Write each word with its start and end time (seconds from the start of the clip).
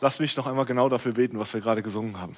Lass 0.00 0.20
mich 0.20 0.36
noch 0.36 0.46
einmal 0.46 0.66
genau 0.66 0.88
dafür 0.88 1.12
beten, 1.12 1.38
was 1.38 1.54
wir 1.54 1.60
gerade 1.60 1.82
gesungen 1.82 2.20
haben. 2.20 2.36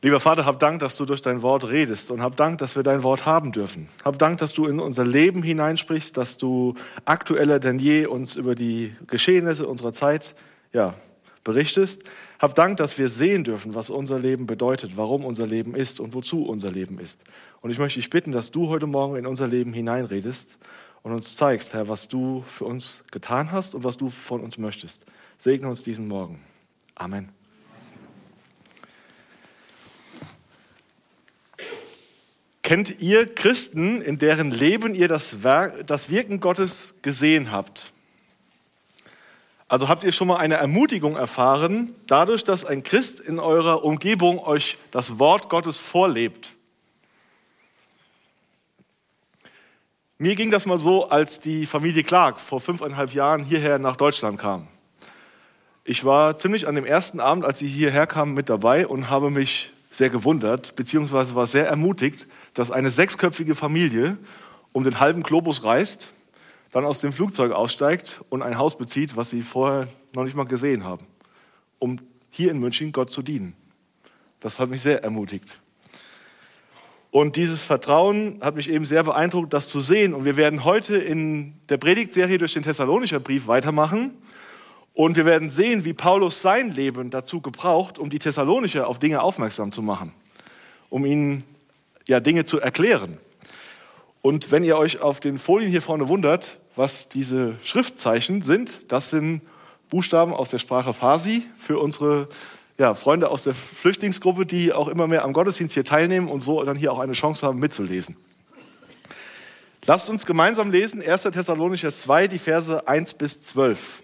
Lieber 0.00 0.20
Vater, 0.20 0.46
hab 0.46 0.60
Dank, 0.60 0.78
dass 0.78 0.96
du 0.96 1.06
durch 1.06 1.22
dein 1.22 1.42
Wort 1.42 1.68
redest 1.68 2.12
und 2.12 2.22
hab 2.22 2.36
Dank, 2.36 2.58
dass 2.58 2.76
wir 2.76 2.84
dein 2.84 3.02
Wort 3.02 3.26
haben 3.26 3.50
dürfen. 3.50 3.88
Hab 4.04 4.16
Dank, 4.16 4.38
dass 4.38 4.52
du 4.52 4.66
in 4.66 4.78
unser 4.78 5.04
Leben 5.04 5.42
hineinsprichst, 5.42 6.16
dass 6.16 6.38
du 6.38 6.74
aktueller 7.04 7.58
denn 7.58 7.80
je 7.80 8.06
uns 8.06 8.36
über 8.36 8.54
die 8.54 8.94
Geschehnisse 9.08 9.66
unserer 9.66 9.92
Zeit 9.92 10.36
ja, 10.72 10.94
berichtest. 11.42 12.04
Hab 12.38 12.54
Dank, 12.54 12.76
dass 12.76 12.96
wir 12.96 13.08
sehen 13.08 13.42
dürfen, 13.42 13.74
was 13.74 13.90
unser 13.90 14.20
Leben 14.20 14.46
bedeutet, 14.46 14.96
warum 14.96 15.24
unser 15.24 15.48
Leben 15.48 15.74
ist 15.74 15.98
und 15.98 16.14
wozu 16.14 16.44
unser 16.44 16.70
Leben 16.70 17.00
ist. 17.00 17.24
Und 17.60 17.72
ich 17.72 17.80
möchte 17.80 17.98
dich 17.98 18.08
bitten, 18.08 18.30
dass 18.30 18.52
du 18.52 18.68
heute 18.68 18.86
Morgen 18.86 19.16
in 19.16 19.26
unser 19.26 19.48
Leben 19.48 19.72
hineinredest 19.72 20.58
und 21.02 21.12
uns 21.12 21.34
zeigst, 21.34 21.74
Herr, 21.74 21.88
was 21.88 22.06
du 22.06 22.44
für 22.46 22.66
uns 22.66 23.02
getan 23.10 23.50
hast 23.50 23.74
und 23.74 23.82
was 23.82 23.96
du 23.96 24.10
von 24.10 24.40
uns 24.42 24.58
möchtest. 24.58 25.06
Segne 25.38 25.68
uns 25.68 25.84
diesen 25.84 26.08
Morgen. 26.08 26.40
Amen. 26.96 27.28
Kennt 32.62 33.00
ihr 33.00 33.32
Christen, 33.34 34.02
in 34.02 34.18
deren 34.18 34.50
Leben 34.50 34.94
ihr 34.94 35.08
das, 35.08 35.42
Werk, 35.42 35.86
das 35.86 36.10
Wirken 36.10 36.40
Gottes 36.40 36.92
gesehen 37.00 37.50
habt? 37.50 37.92
Also 39.68 39.88
habt 39.88 40.02
ihr 40.02 40.12
schon 40.12 40.28
mal 40.28 40.36
eine 40.38 40.56
Ermutigung 40.56 41.16
erfahren, 41.16 41.92
dadurch, 42.06 42.42
dass 42.42 42.64
ein 42.64 42.82
Christ 42.82 43.20
in 43.20 43.38
eurer 43.38 43.84
Umgebung 43.84 44.38
euch 44.38 44.76
das 44.90 45.18
Wort 45.18 45.48
Gottes 45.48 45.78
vorlebt? 45.78 46.56
Mir 50.18 50.34
ging 50.34 50.50
das 50.50 50.66
mal 50.66 50.78
so, 50.78 51.08
als 51.08 51.38
die 51.38 51.64
Familie 51.64 52.02
Clark 52.02 52.40
vor 52.40 52.60
fünfeinhalb 52.60 53.14
Jahren 53.14 53.44
hierher 53.44 53.78
nach 53.78 53.94
Deutschland 53.94 54.38
kam. 54.38 54.66
Ich 55.90 56.04
war 56.04 56.36
ziemlich 56.36 56.68
an 56.68 56.74
dem 56.74 56.84
ersten 56.84 57.18
Abend, 57.18 57.46
als 57.46 57.60
sie 57.60 57.66
hierher 57.66 58.06
kamen, 58.06 58.34
mit 58.34 58.50
dabei 58.50 58.86
und 58.86 59.08
habe 59.08 59.30
mich 59.30 59.72
sehr 59.90 60.10
gewundert, 60.10 60.76
beziehungsweise 60.76 61.34
war 61.34 61.46
sehr 61.46 61.66
ermutigt, 61.66 62.26
dass 62.52 62.70
eine 62.70 62.90
sechsköpfige 62.90 63.54
Familie 63.54 64.18
um 64.72 64.84
den 64.84 65.00
halben 65.00 65.22
Globus 65.22 65.64
reist, 65.64 66.08
dann 66.72 66.84
aus 66.84 67.00
dem 67.00 67.14
Flugzeug 67.14 67.52
aussteigt 67.52 68.20
und 68.28 68.42
ein 68.42 68.58
Haus 68.58 68.76
bezieht, 68.76 69.16
was 69.16 69.30
sie 69.30 69.40
vorher 69.40 69.88
noch 70.14 70.24
nicht 70.24 70.36
mal 70.36 70.44
gesehen 70.44 70.84
haben, 70.84 71.06
um 71.78 71.98
hier 72.28 72.50
in 72.50 72.58
München 72.58 72.92
Gott 72.92 73.10
zu 73.10 73.22
dienen. 73.22 73.54
Das 74.40 74.58
hat 74.58 74.68
mich 74.68 74.82
sehr 74.82 75.02
ermutigt. 75.02 75.58
Und 77.10 77.36
dieses 77.36 77.64
Vertrauen 77.64 78.40
hat 78.42 78.56
mich 78.56 78.68
eben 78.68 78.84
sehr 78.84 79.04
beeindruckt, 79.04 79.54
das 79.54 79.68
zu 79.68 79.80
sehen. 79.80 80.12
Und 80.12 80.26
wir 80.26 80.36
werden 80.36 80.64
heute 80.64 80.98
in 80.98 81.54
der 81.70 81.78
Predigtserie 81.78 82.36
durch 82.36 82.52
den 82.52 82.62
Thessalonischer 82.62 83.20
Brief 83.20 83.46
weitermachen. 83.46 84.10
Und 84.98 85.16
wir 85.16 85.26
werden 85.26 85.48
sehen, 85.48 85.84
wie 85.84 85.92
Paulus 85.92 86.42
sein 86.42 86.72
Leben 86.72 87.10
dazu 87.10 87.40
gebraucht, 87.40 88.00
um 88.00 88.10
die 88.10 88.18
Thessalonicher 88.18 88.88
auf 88.88 88.98
Dinge 88.98 89.22
aufmerksam 89.22 89.70
zu 89.70 89.80
machen, 89.80 90.12
um 90.90 91.06
ihnen 91.06 91.44
ja 92.08 92.18
Dinge 92.18 92.44
zu 92.44 92.58
erklären. 92.58 93.16
Und 94.22 94.50
wenn 94.50 94.64
ihr 94.64 94.76
euch 94.76 95.00
auf 95.00 95.20
den 95.20 95.38
Folien 95.38 95.70
hier 95.70 95.82
vorne 95.82 96.08
wundert, 96.08 96.58
was 96.74 97.08
diese 97.08 97.54
Schriftzeichen 97.62 98.42
sind, 98.42 98.80
das 98.88 99.10
sind 99.10 99.42
Buchstaben 99.88 100.34
aus 100.34 100.50
der 100.50 100.58
Sprache 100.58 100.92
Farsi 100.92 101.44
für 101.56 101.78
unsere 101.78 102.28
ja, 102.76 102.92
Freunde 102.94 103.30
aus 103.30 103.44
der 103.44 103.54
Flüchtlingsgruppe, 103.54 104.46
die 104.46 104.72
auch 104.72 104.88
immer 104.88 105.06
mehr 105.06 105.22
am 105.22 105.32
Gottesdienst 105.32 105.74
hier 105.74 105.84
teilnehmen 105.84 106.26
und 106.26 106.40
so 106.40 106.64
dann 106.64 106.76
hier 106.76 106.92
auch 106.92 106.98
eine 106.98 107.12
Chance 107.12 107.46
haben, 107.46 107.60
mitzulesen. 107.60 108.16
Lasst 109.86 110.10
uns 110.10 110.26
gemeinsam 110.26 110.72
lesen 110.72 111.00
1. 111.00 111.22
Thessalonicher 111.22 111.94
2, 111.94 112.26
die 112.26 112.38
Verse 112.40 112.88
1 112.88 113.14
bis 113.14 113.42
12. 113.42 114.02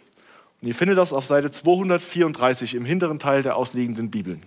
Und 0.65 0.69
ihr 0.69 0.75
findet 0.75 0.97
das 0.97 1.13
auf 1.13 1.27
Seite 1.27 1.51
234 1.51 2.75
im 2.75 2.87
hinteren 2.87 3.19
Teil 3.19 3.43
der 3.43 3.55
ausliegenden 3.55 4.11
Bibeln. 4.11 4.41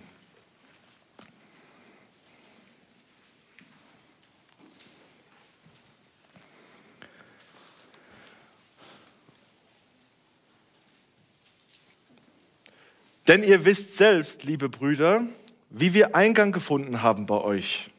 Denn 13.28 13.44
ihr 13.44 13.64
wisst 13.64 13.94
selbst, 13.94 14.42
liebe 14.42 14.68
Brüder, 14.68 15.22
wie 15.70 15.94
wir 15.94 16.16
Eingang 16.16 16.50
gefunden 16.50 17.00
haben 17.00 17.26
bei 17.26 17.40
euch. 17.40 17.90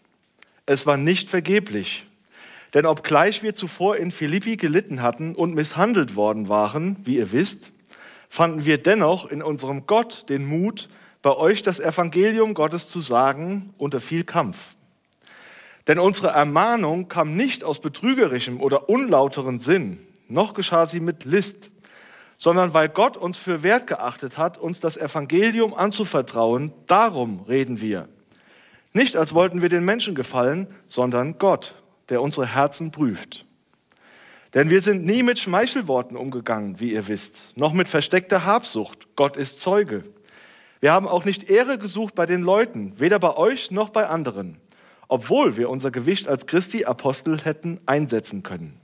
Es 0.65 0.85
war 0.85 0.97
nicht 0.97 1.29
vergeblich. 1.29 2.05
Denn 2.73 2.85
obgleich 2.85 3.43
wir 3.43 3.53
zuvor 3.53 3.95
in 3.95 4.11
Philippi 4.11 4.57
gelitten 4.57 5.01
hatten 5.01 5.35
und 5.35 5.55
misshandelt 5.55 6.17
worden 6.17 6.49
waren, 6.49 6.97
wie 7.05 7.15
ihr 7.15 7.31
wisst, 7.31 7.71
fanden 8.29 8.65
wir 8.65 8.77
dennoch 8.77 9.25
in 9.29 9.41
unserem 9.41 9.87
Gott 9.87 10.29
den 10.29 10.45
Mut, 10.45 10.87
bei 11.21 11.35
euch 11.35 11.63
das 11.63 11.79
Evangelium 11.79 12.53
Gottes 12.53 12.87
zu 12.87 13.01
sagen 13.01 13.73
unter 13.77 13.99
viel 13.99 14.23
Kampf. 14.23 14.75
Denn 15.87 15.99
unsere 15.99 16.29
Ermahnung 16.29 17.09
kam 17.09 17.35
nicht 17.35 17.63
aus 17.63 17.81
betrügerischem 17.81 18.61
oder 18.61 18.87
unlauteren 18.87 19.59
Sinn, 19.59 19.99
noch 20.27 20.53
geschah 20.53 20.85
sie 20.85 20.99
mit 20.99 21.25
List, 21.25 21.71
sondern 22.37 22.73
weil 22.73 22.87
Gott 22.87 23.17
uns 23.17 23.37
für 23.37 23.63
wert 23.63 23.87
geachtet 23.87 24.37
hat, 24.37 24.57
uns 24.57 24.79
das 24.79 24.95
Evangelium 24.95 25.73
anzuvertrauen, 25.73 26.71
darum 26.87 27.41
reden 27.41 27.81
wir. 27.81 28.07
Nicht 28.93 29.17
als 29.17 29.33
wollten 29.33 29.61
wir 29.61 29.69
den 29.69 29.83
Menschen 29.83 30.15
gefallen, 30.15 30.67
sondern 30.85 31.37
Gott, 31.37 31.73
der 32.09 32.21
unsere 32.21 32.45
Herzen 32.45 32.91
prüft. 32.91 33.45
Denn 34.53 34.69
wir 34.69 34.81
sind 34.81 35.05
nie 35.05 35.21
mit 35.21 35.37
Schmeichelworten 35.37 36.17
umgegangen, 36.17 36.79
wie 36.79 36.93
ihr 36.93 37.07
wisst, 37.07 37.55
noch 37.55 37.71
mit 37.71 37.87
versteckter 37.87 38.45
Habsucht. 38.45 39.07
Gott 39.15 39.37
ist 39.37 39.59
Zeuge. 39.59 40.03
Wir 40.79 40.91
haben 40.91 41.07
auch 41.07 41.25
nicht 41.25 41.49
Ehre 41.49 41.77
gesucht 41.77 42.15
bei 42.15 42.25
den 42.25 42.41
Leuten, 42.41 42.93
weder 42.97 43.19
bei 43.19 43.35
euch 43.35 43.69
noch 43.69 43.89
bei 43.89 44.07
anderen, 44.07 44.57
obwohl 45.07 45.55
wir 45.57 45.69
unser 45.69 45.91
Gewicht 45.91 46.27
als 46.27 46.47
Christi 46.47 46.85
Apostel 46.85 47.39
hätten 47.43 47.79
einsetzen 47.85 48.41
können, 48.41 48.79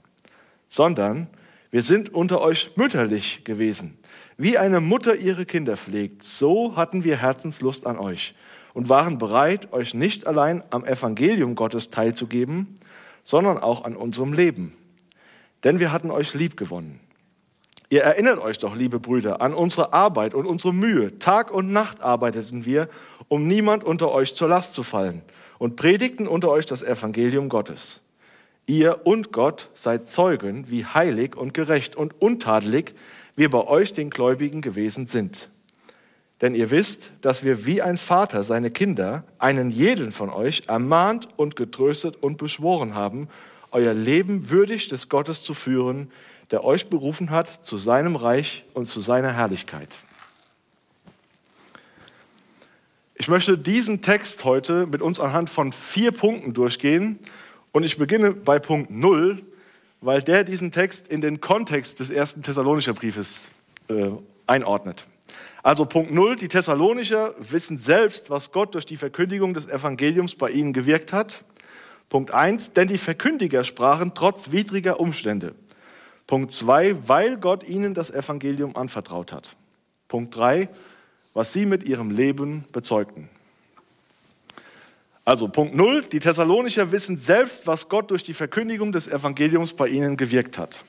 sondern 0.68 1.26
wir 1.70 1.82
sind 1.82 2.14
unter 2.14 2.42
euch 2.42 2.76
mütterlich 2.76 3.44
gewesen. 3.44 3.98
Wie 4.36 4.58
eine 4.58 4.80
Mutter 4.80 5.16
ihre 5.16 5.46
Kinder 5.46 5.76
pflegt, 5.76 6.22
so 6.22 6.76
hatten 6.76 7.02
wir 7.02 7.16
Herzenslust 7.16 7.86
an 7.86 7.98
euch 7.98 8.34
und 8.72 8.88
waren 8.88 9.18
bereit, 9.18 9.72
euch 9.72 9.94
nicht 9.94 10.26
allein 10.26 10.62
am 10.70 10.84
Evangelium 10.84 11.54
Gottes 11.54 11.90
teilzugeben, 11.90 12.74
sondern 13.24 13.58
auch 13.58 13.84
an 13.84 13.96
unserem 13.96 14.32
Leben 14.32 14.74
denn 15.64 15.78
wir 15.78 15.92
hatten 15.92 16.10
euch 16.10 16.34
lieb 16.34 16.56
gewonnen. 16.56 17.00
Ihr 17.88 18.02
erinnert 18.02 18.38
euch 18.38 18.58
doch, 18.58 18.74
liebe 18.74 18.98
Brüder, 18.98 19.40
an 19.40 19.54
unsere 19.54 19.92
Arbeit 19.92 20.34
und 20.34 20.46
unsere 20.46 20.74
Mühe. 20.74 21.18
Tag 21.20 21.52
und 21.52 21.72
Nacht 21.72 22.02
arbeiteten 22.02 22.64
wir, 22.64 22.88
um 23.28 23.46
niemand 23.46 23.84
unter 23.84 24.10
euch 24.10 24.34
zur 24.34 24.48
Last 24.48 24.74
zu 24.74 24.82
fallen 24.82 25.22
und 25.58 25.76
predigten 25.76 26.26
unter 26.26 26.50
euch 26.50 26.66
das 26.66 26.82
Evangelium 26.82 27.48
Gottes. 27.48 28.02
Ihr 28.66 29.06
und 29.06 29.32
Gott 29.32 29.68
seid 29.74 30.08
Zeugen, 30.08 30.68
wie 30.68 30.84
heilig 30.84 31.36
und 31.36 31.54
gerecht 31.54 31.94
und 31.94 32.20
untadelig 32.20 32.94
wir 33.36 33.50
bei 33.50 33.64
euch 33.64 33.92
den 33.92 34.10
Gläubigen 34.10 34.62
gewesen 34.62 35.06
sind. 35.06 35.48
Denn 36.40 36.54
ihr 36.54 36.70
wisst, 36.70 37.10
dass 37.20 37.44
wir 37.44 37.64
wie 37.64 37.80
ein 37.80 37.96
Vater 37.96 38.42
seine 38.42 38.70
Kinder, 38.70 39.24
einen 39.38 39.70
jeden 39.70 40.10
von 40.10 40.28
euch, 40.28 40.64
ermahnt 40.66 41.28
und 41.36 41.54
getröstet 41.54 42.16
und 42.20 42.36
beschworen 42.36 42.94
haben, 42.94 43.28
euer 43.72 43.94
Leben 43.94 44.50
würdig 44.50 44.88
des 44.88 45.08
Gottes 45.08 45.42
zu 45.42 45.54
führen, 45.54 46.10
der 46.50 46.64
euch 46.64 46.88
berufen 46.88 47.30
hat 47.30 47.64
zu 47.64 47.76
seinem 47.76 48.16
Reich 48.16 48.64
und 48.74 48.86
zu 48.86 49.00
seiner 49.00 49.32
Herrlichkeit. 49.32 49.88
Ich 53.14 53.28
möchte 53.28 53.56
diesen 53.56 54.02
Text 54.02 54.44
heute 54.44 54.86
mit 54.86 55.00
uns 55.00 55.20
anhand 55.20 55.48
von 55.48 55.72
vier 55.72 56.12
Punkten 56.12 56.52
durchgehen 56.52 57.18
und 57.72 57.82
ich 57.82 57.96
beginne 57.96 58.32
bei 58.32 58.58
Punkt 58.58 58.90
0, 58.90 59.42
weil 60.00 60.22
der 60.22 60.44
diesen 60.44 60.70
Text 60.70 61.08
in 61.08 61.20
den 61.20 61.40
Kontext 61.40 61.98
des 62.00 62.10
ersten 62.10 62.42
Thessalonischer 62.42 62.92
Briefes 62.92 63.40
äh, 63.88 64.10
einordnet. 64.46 65.06
Also 65.62 65.84
Punkt 65.84 66.12
0, 66.12 66.36
die 66.36 66.48
Thessalonicher 66.48 67.34
wissen 67.38 67.78
selbst, 67.78 68.30
was 68.30 68.52
Gott 68.52 68.74
durch 68.74 68.86
die 68.86 68.96
Verkündigung 68.96 69.52
des 69.52 69.66
Evangeliums 69.66 70.36
bei 70.36 70.50
ihnen 70.50 70.72
gewirkt 70.72 71.12
hat. 71.12 71.42
Punkt 72.08 72.32
1, 72.32 72.72
denn 72.72 72.88
die 72.88 72.98
Verkündiger 72.98 73.64
sprachen 73.64 74.12
trotz 74.14 74.52
widriger 74.52 75.00
Umstände. 75.00 75.54
Punkt 76.26 76.52
2, 76.52 77.08
weil 77.08 77.36
Gott 77.36 77.66
ihnen 77.68 77.94
das 77.94 78.10
Evangelium 78.10 78.76
anvertraut 78.76 79.32
hat. 79.32 79.56
Punkt 80.08 80.36
3, 80.36 80.68
was 81.34 81.52
sie 81.52 81.66
mit 81.66 81.84
ihrem 81.84 82.10
Leben 82.10 82.64
bezeugten. 82.72 83.28
Also 85.24 85.48
Punkt 85.48 85.74
0, 85.74 86.02
die 86.02 86.20
Thessalonicher 86.20 86.92
wissen 86.92 87.18
selbst, 87.18 87.66
was 87.66 87.88
Gott 87.88 88.12
durch 88.12 88.22
die 88.22 88.34
Verkündigung 88.34 88.92
des 88.92 89.08
Evangeliums 89.08 89.72
bei 89.72 89.88
ihnen 89.88 90.16
gewirkt 90.16 90.56
hat. 90.56 90.84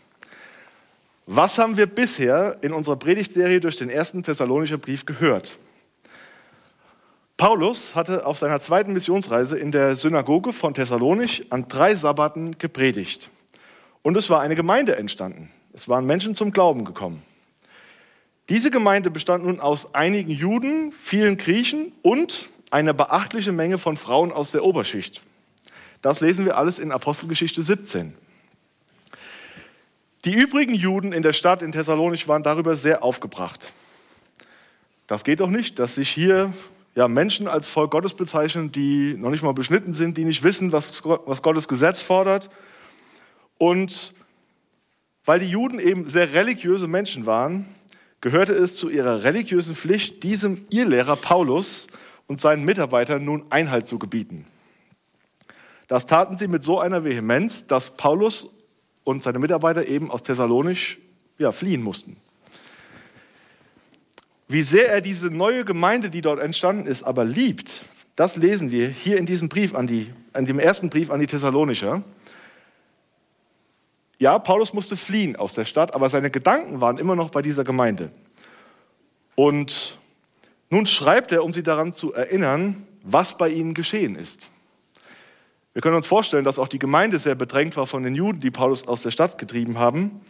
Was 1.26 1.58
haben 1.58 1.76
wir 1.76 1.88
bisher 1.88 2.58
in 2.62 2.72
unserer 2.72 2.96
Predigtserie 2.96 3.60
durch 3.60 3.76
den 3.76 3.90
ersten 3.90 4.24
Thessalonischer 4.24 4.78
Brief 4.78 5.06
gehört? 5.06 5.58
Paulus 7.38 7.94
hatte 7.94 8.26
auf 8.26 8.40
seiner 8.40 8.60
zweiten 8.62 8.94
Missionsreise 8.94 9.60
in 9.60 9.72
der 9.72 9.96
Synagoge 9.96 10.54
von 10.54 10.74
Thessalonich 10.74 11.52
an 11.52 11.68
drei 11.68 11.94
Sabbaten 11.96 12.58
gepredigt. 12.58 13.30
Und 14.02 14.18
es 14.18 14.32
war 14.32 14.42
eine 14.42 14.56
Gemeinde 14.56 14.96
entstanden. 14.96 15.52
Es 15.72 15.88
waren 15.88 16.08
Menschen 16.08 16.34
zum 16.34 16.52
Glauben 16.52 16.84
gekommen. 16.84 17.22
Diese 18.50 18.72
Gemeinde 18.72 19.12
bestand 19.12 19.46
nun 19.46 19.60
aus 19.60 19.94
einigen 19.94 20.32
Juden, 20.32 20.92
vielen 20.92 21.38
Griechen 21.38 21.92
und 22.02 22.50
einer 22.72 22.94
beachtlichen 22.94 23.56
Menge 23.56 23.78
von 23.78 23.98
Frauen 23.98 24.32
aus 24.32 24.52
der 24.52 24.64
Oberschicht. 24.64 25.22
Das 26.02 26.22
lesen 26.22 26.44
wir 26.44 26.58
alles 26.58 26.80
in 26.80 26.92
Apostelgeschichte 26.92 27.62
17. 27.62 28.16
Die 30.26 30.34
übrigen 30.34 30.74
Juden 30.74 31.14
in 31.14 31.22
der 31.22 31.34
Stadt 31.34 31.62
in 31.62 31.72
Thessalonich 31.72 32.28
waren 32.28 32.42
darüber 32.42 32.76
sehr 32.76 33.04
aufgebracht. 33.04 33.72
Das 35.06 35.24
geht 35.24 35.40
doch 35.40 35.50
nicht, 35.50 35.78
dass 35.78 35.96
sich 35.96 36.10
hier 36.10 36.52
ja, 36.98 37.08
Menschen 37.08 37.48
als 37.48 37.70
Volk 37.70 37.92
Gottes 37.92 38.16
bezeichnen, 38.16 38.72
die 38.72 39.14
noch 39.14 39.30
nicht 39.30 39.44
mal 39.44 39.54
beschnitten 39.54 39.94
sind, 39.94 40.18
die 40.18 40.26
nicht 40.26 40.42
wissen, 40.42 40.72
was, 40.72 41.04
was 41.06 41.44
Gottes 41.44 41.68
Gesetz 41.68 42.02
fordert. 42.02 42.50
Und 43.60 44.16
weil 45.24 45.40
die 45.40 45.46
Juden 45.46 45.78
eben 45.78 46.10
sehr 46.10 46.34
religiöse 46.34 46.88
Menschen 46.88 47.28
waren, 47.28 47.68
gehörte 48.20 48.54
es 48.54 48.76
zu 48.76 48.90
ihrer 48.90 49.24
religiösen 49.24 49.76
Pflicht, 49.76 50.24
diesem 50.24 50.66
Irrlehrer 50.72 51.18
Paulus 51.18 51.86
und 52.26 52.42
seinen 52.42 52.66
Mitarbeitern 52.66 53.24
nun 53.24 53.46
Einhalt 53.52 53.88
zu 53.88 54.00
gebieten. 54.00 54.48
Das 55.88 56.08
taten 56.08 56.36
sie 56.36 56.48
mit 56.48 56.64
so 56.64 56.80
einer 56.80 57.04
Vehemenz, 57.04 57.68
dass 57.68 57.96
Paulus 57.96 58.50
und 59.04 59.22
seine 59.22 59.38
Mitarbeiter 59.38 59.86
eben 59.86 60.10
aus 60.10 60.24
Thessalonich 60.24 60.98
ja, 61.38 61.52
fliehen 61.52 61.84
mussten. 61.84 62.18
Wie 64.48 64.64
sehr 64.64 64.90
er 64.90 65.02
diese 65.02 65.28
neue 65.28 65.66
Gemeinde, 65.66 66.10
die 66.10 66.22
dort 66.22 66.40
entstanden 66.40 66.88
ist, 66.88 67.04
aber 67.04 67.26
liebt, 67.26 67.84
das 68.16 68.38
lesen 68.38 68.72
wir 68.72 68.88
hier 68.88 69.18
in 69.18 69.26
diesem 69.26 69.50
Brief 69.50 69.76
an 69.76 69.88
die, 69.88 70.14
in 70.36 70.46
dem 70.46 70.60
ersten 70.60 70.90
Brief 70.90 71.12
an 71.12 71.20
die 71.20 71.28
Thessalonicher. 71.28 72.02
Ja, 74.20 74.40
Paulus 74.40 74.74
musste 74.74 74.96
fliehen 74.96 75.36
aus 75.36 75.54
der 75.54 75.66
Stadt, 75.66 75.94
aber 75.94 76.10
seine 76.10 76.32
Gedanken 76.32 76.82
waren 76.82 76.98
immer 76.98 77.16
noch 77.16 77.30
bei 77.30 77.42
dieser 77.42 77.64
Gemeinde. 77.64 78.10
Und 79.36 80.00
nun 80.70 80.86
schreibt 80.86 81.32
er, 81.32 81.44
um 81.44 81.54
sie 81.54 81.62
daran 81.62 81.94
zu 81.94 82.14
erinnern, 82.14 82.88
was 83.04 83.38
bei 83.38 83.50
ihnen 83.50 83.74
geschehen 83.74 84.16
ist. 84.16 84.50
Wir 85.74 85.82
können 85.82 85.96
uns 85.96 86.08
vorstellen, 86.08 86.44
dass 86.44 86.58
auch 86.58 86.68
die 86.68 86.80
Gemeinde 86.80 87.20
sehr 87.20 87.36
bedrängt 87.36 87.78
war 87.78 87.86
von 87.86 88.02
den 88.02 88.16
Juden, 88.16 88.40
die 88.40 88.50
Paulus 88.50 88.88
aus 88.88 89.04
der 89.04 89.12
Stadt 89.12 89.38
getrieben 89.38 89.78
haben. 89.78 90.22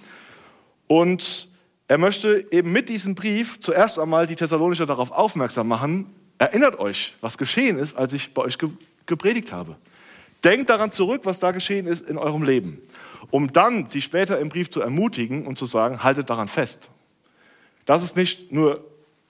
Und 0.87 1.47
er 1.87 1.97
möchte 1.97 2.45
eben 2.51 2.71
mit 2.71 2.89
diesem 2.89 3.15
Brief 3.15 3.59
zuerst 3.59 3.97
einmal 3.97 4.27
die 4.27 4.35
Thessalonicher 4.35 4.85
darauf 4.85 5.11
aufmerksam 5.11 5.67
machen, 5.67 6.13
erinnert 6.37 6.79
euch, 6.79 7.15
was 7.21 7.37
geschehen 7.37 7.79
ist, 7.79 7.95
als 7.97 8.13
ich 8.13 8.33
bei 8.33 8.41
euch 8.41 8.57
gepredigt 9.05 9.51
habe. 9.51 9.77
Denkt 10.43 10.69
daran 10.69 10.91
zurück, 10.91 11.21
was 11.23 11.39
da 11.39 11.51
geschehen 11.51 11.87
ist 11.87 12.07
in 12.07 12.17
eurem 12.17 12.43
Leben, 12.43 12.81
um 13.31 13.51
dann 13.53 13.87
sie 13.87 14.01
später 14.01 14.37
im 14.39 14.49
Brief 14.49 14.69
zu 14.69 14.81
ermutigen 14.81 15.47
und 15.47 15.57
zu 15.57 15.65
sagen, 15.65 16.03
haltet 16.03 16.29
daran 16.29 16.47
fest. 16.47 16.89
Das 17.85 18.03
ist 18.03 18.17
nicht 18.17 18.51
nur 18.51 18.83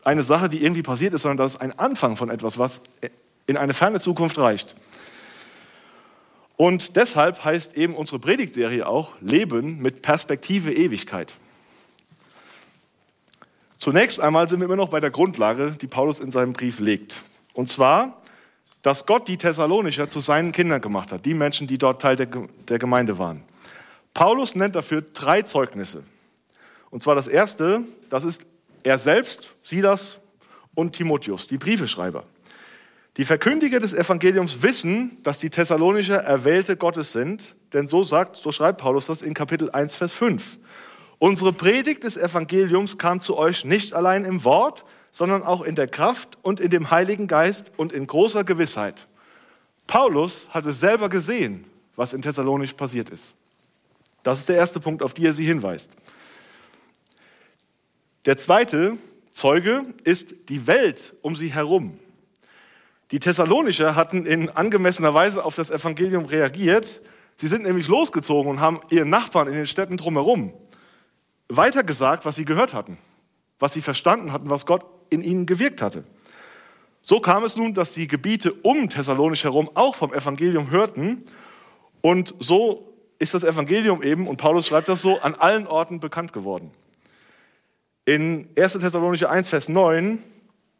eine 0.03 0.23
Sache, 0.23 0.49
die 0.49 0.63
irgendwie 0.63 0.81
passiert 0.81 1.13
ist, 1.13 1.21
sondern 1.21 1.37
das 1.37 1.53
ist 1.53 1.61
ein 1.61 1.77
Anfang 1.77 2.15
von 2.15 2.29
etwas, 2.29 2.57
was 2.57 2.81
in 3.45 3.55
eine 3.55 3.73
ferne 3.73 3.99
Zukunft 3.99 4.37
reicht. 4.39 4.75
Und 6.55 6.95
deshalb 6.95 7.45
heißt 7.45 7.77
eben 7.77 7.95
unsere 7.95 8.17
Predigtserie 8.17 8.87
auch 8.87 9.13
Leben 9.21 9.77
mit 9.77 10.01
Perspektive 10.01 10.73
Ewigkeit. 10.73 11.35
Zunächst 13.79 14.19
einmal 14.19 14.47
sind 14.47 14.59
wir 14.59 14.65
immer 14.65 14.75
noch 14.75 14.89
bei 14.89 14.99
der 14.99 15.11
Grundlage, 15.11 15.75
die 15.79 15.87
Paulus 15.87 16.19
in 16.19 16.31
seinem 16.31 16.53
Brief 16.53 16.79
legt. 16.79 17.21
Und 17.53 17.69
zwar, 17.69 18.21
dass 18.81 19.05
Gott 19.05 19.27
die 19.27 19.37
Thessalonicher 19.37 20.09
zu 20.09 20.19
seinen 20.19 20.51
Kindern 20.51 20.81
gemacht 20.81 21.11
hat, 21.11 21.25
die 21.25 21.33
Menschen, 21.33 21.67
die 21.67 21.77
dort 21.77 22.01
Teil 22.01 22.15
der, 22.15 22.79
Gemeinde 22.79 23.17
waren. 23.17 23.43
Paulus 24.13 24.55
nennt 24.55 24.75
dafür 24.75 25.01
drei 25.01 25.43
Zeugnisse. 25.43 26.03
Und 26.89 27.03
zwar 27.03 27.15
das 27.15 27.27
erste, 27.27 27.83
das 28.09 28.23
ist 28.23 28.45
er 28.83 28.97
selbst, 28.97 29.51
Silas 29.63 30.17
und 30.73 30.93
Timotheus, 30.93 31.47
die 31.47 31.57
Briefeschreiber. 31.57 32.23
Die 33.17 33.25
Verkündiger 33.25 33.79
des 33.79 33.93
Evangeliums 33.93 34.61
wissen, 34.61 35.17
dass 35.23 35.39
die 35.39 35.49
Thessalonicher 35.49 36.17
Erwählte 36.17 36.77
Gottes 36.77 37.11
sind, 37.11 37.55
denn 37.73 37.87
so 37.87 38.03
sagt, 38.03 38.37
so 38.37 38.51
schreibt 38.51 38.79
Paulus 38.79 39.07
das 39.07 39.21
in 39.21 39.33
Kapitel 39.33 39.71
1, 39.71 39.95
Vers 39.95 40.13
5. 40.13 40.57
Unsere 41.19 41.51
Predigt 41.51 42.03
des 42.03 42.15
Evangeliums 42.15 42.97
kam 42.97 43.19
zu 43.19 43.37
euch 43.37 43.65
nicht 43.65 43.93
allein 43.93 44.23
im 44.23 44.43
Wort, 44.43 44.85
sondern 45.11 45.41
auch 45.41 45.61
in 45.61 45.73
der 45.73 45.87
Kraft 45.87 46.37
und 46.43 46.59
in 46.59 46.69
dem 46.69 46.91
Heiligen 46.91 47.27
Geist 47.27 47.71
und 47.75 47.91
in 47.91 48.05
großer 48.05 48.43
Gewissheit. 48.43 49.07
Paulus 49.87 50.47
hat 50.51 50.65
es 50.67 50.79
selber 50.79 51.09
gesehen, 51.09 51.65
was 51.95 52.13
in 52.13 52.21
Thessalonich 52.21 52.77
passiert 52.77 53.09
ist. 53.09 53.33
Das 54.23 54.39
ist 54.39 54.49
der 54.49 54.57
erste 54.57 54.79
Punkt, 54.79 55.01
auf 55.01 55.13
den 55.13 55.25
er 55.25 55.33
sie 55.33 55.45
hinweist. 55.45 55.91
Der 58.25 58.37
zweite 58.37 58.97
Zeuge 59.31 59.85
ist 60.03 60.35
die 60.49 60.67
Welt 60.67 61.15
um 61.23 61.35
sie 61.35 61.51
herum. 61.51 61.97
Die 63.09 63.19
Thessalonicher 63.19 63.95
hatten 63.95 64.25
in 64.25 64.49
angemessener 64.49 65.13
Weise 65.13 65.43
auf 65.43 65.55
das 65.55 65.71
Evangelium 65.71 66.25
reagiert. 66.25 67.01
Sie 67.37 67.47
sind 67.47 67.63
nämlich 67.63 67.87
losgezogen 67.87 68.51
und 68.51 68.59
haben 68.59 68.81
ihren 68.91 69.09
Nachbarn 69.09 69.47
in 69.47 69.53
den 69.53 69.65
Städten 69.65 69.97
drumherum 69.97 70.53
weitergesagt, 71.49 72.25
was 72.25 72.35
sie 72.35 72.45
gehört 72.45 72.73
hatten, 72.73 72.97
was 73.59 73.73
sie 73.73 73.81
verstanden 73.81 74.31
hatten, 74.31 74.49
was 74.49 74.65
Gott 74.65 74.85
in 75.09 75.23
ihnen 75.23 75.45
gewirkt 75.45 75.81
hatte. 75.81 76.03
So 77.01 77.19
kam 77.19 77.43
es 77.43 77.55
nun, 77.55 77.73
dass 77.73 77.93
die 77.93 78.07
Gebiete 78.07 78.53
um 78.53 78.89
Thessalonich 78.89 79.43
herum 79.43 79.69
auch 79.73 79.95
vom 79.95 80.13
Evangelium 80.13 80.69
hörten 80.69 81.23
und 82.01 82.35
so 82.39 82.93
ist 83.19 83.33
das 83.33 83.43
Evangelium 83.43 84.03
eben, 84.03 84.27
und 84.27 84.37
Paulus 84.37 84.67
schreibt 84.67 84.87
das 84.87 85.01
so, 85.01 85.19
an 85.19 85.35
allen 85.35 85.67
Orten 85.67 85.99
bekannt 85.99 86.33
geworden. 86.33 86.71
In 88.05 88.47
1. 88.57 88.73
Thessalonicher 88.73 89.29
1, 89.29 89.49
Vers 89.49 89.69
9 89.69 90.23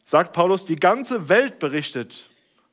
sagt 0.05 0.33
Paulus, 0.33 0.65
die 0.65 0.75
ganze 0.75 1.29
Welt 1.29 1.59
berichtet 1.59 2.29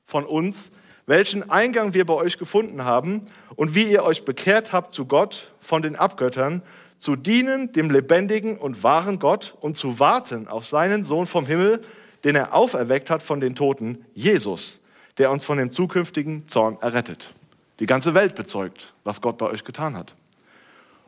von 0.07 0.25
uns, 0.25 0.71
welchen 1.07 1.51
Eingang 1.51 1.95
wir 1.95 2.07
bei 2.07 2.15
euch 2.15 2.39
gefunden 2.39 2.85
haben 2.85 3.27
und 3.57 3.75
wie 3.75 3.91
ihr 3.91 4.05
euch 4.05 4.25
bekehrt 4.25 4.73
habt 4.73 4.93
zu 4.93 5.07
Gott 5.07 5.53
von 5.61 5.83
den 5.83 5.97
Abgöttern, 5.97 6.63
zu 7.05 7.17
dienen 7.17 7.71
dem 7.71 7.91
lebendigen 7.91 8.57
und 8.57 8.83
wahren 8.83 9.19
Gott 9.19 9.59
und 9.61 9.77
zu 9.77 10.01
warten 10.01 10.49
auf 10.49 10.65
seinen 10.65 11.05
Sohn 11.05 11.27
vom 11.27 11.45
Himmel, 11.45 11.83
den 12.25 12.35
er 12.35 12.55
auferweckt 12.55 13.11
hat 13.11 13.23
von 13.23 13.41
den 13.41 13.55
Toten, 13.55 14.07
Jesus, 14.15 14.81
der 15.19 15.31
uns 15.31 15.45
von 15.45 15.59
dem 15.59 15.71
zukünftigen 15.71 16.49
Zorn 16.49 16.79
errettet. 16.81 17.35
Die 17.79 17.85
ganze 17.85 18.15
Welt 18.15 18.35
bezeugt, 18.35 18.95
was 19.05 19.21
Gott 19.21 19.37
bei 19.37 19.45
euch 19.45 19.65
getan 19.65 19.99
hat. 19.99 20.15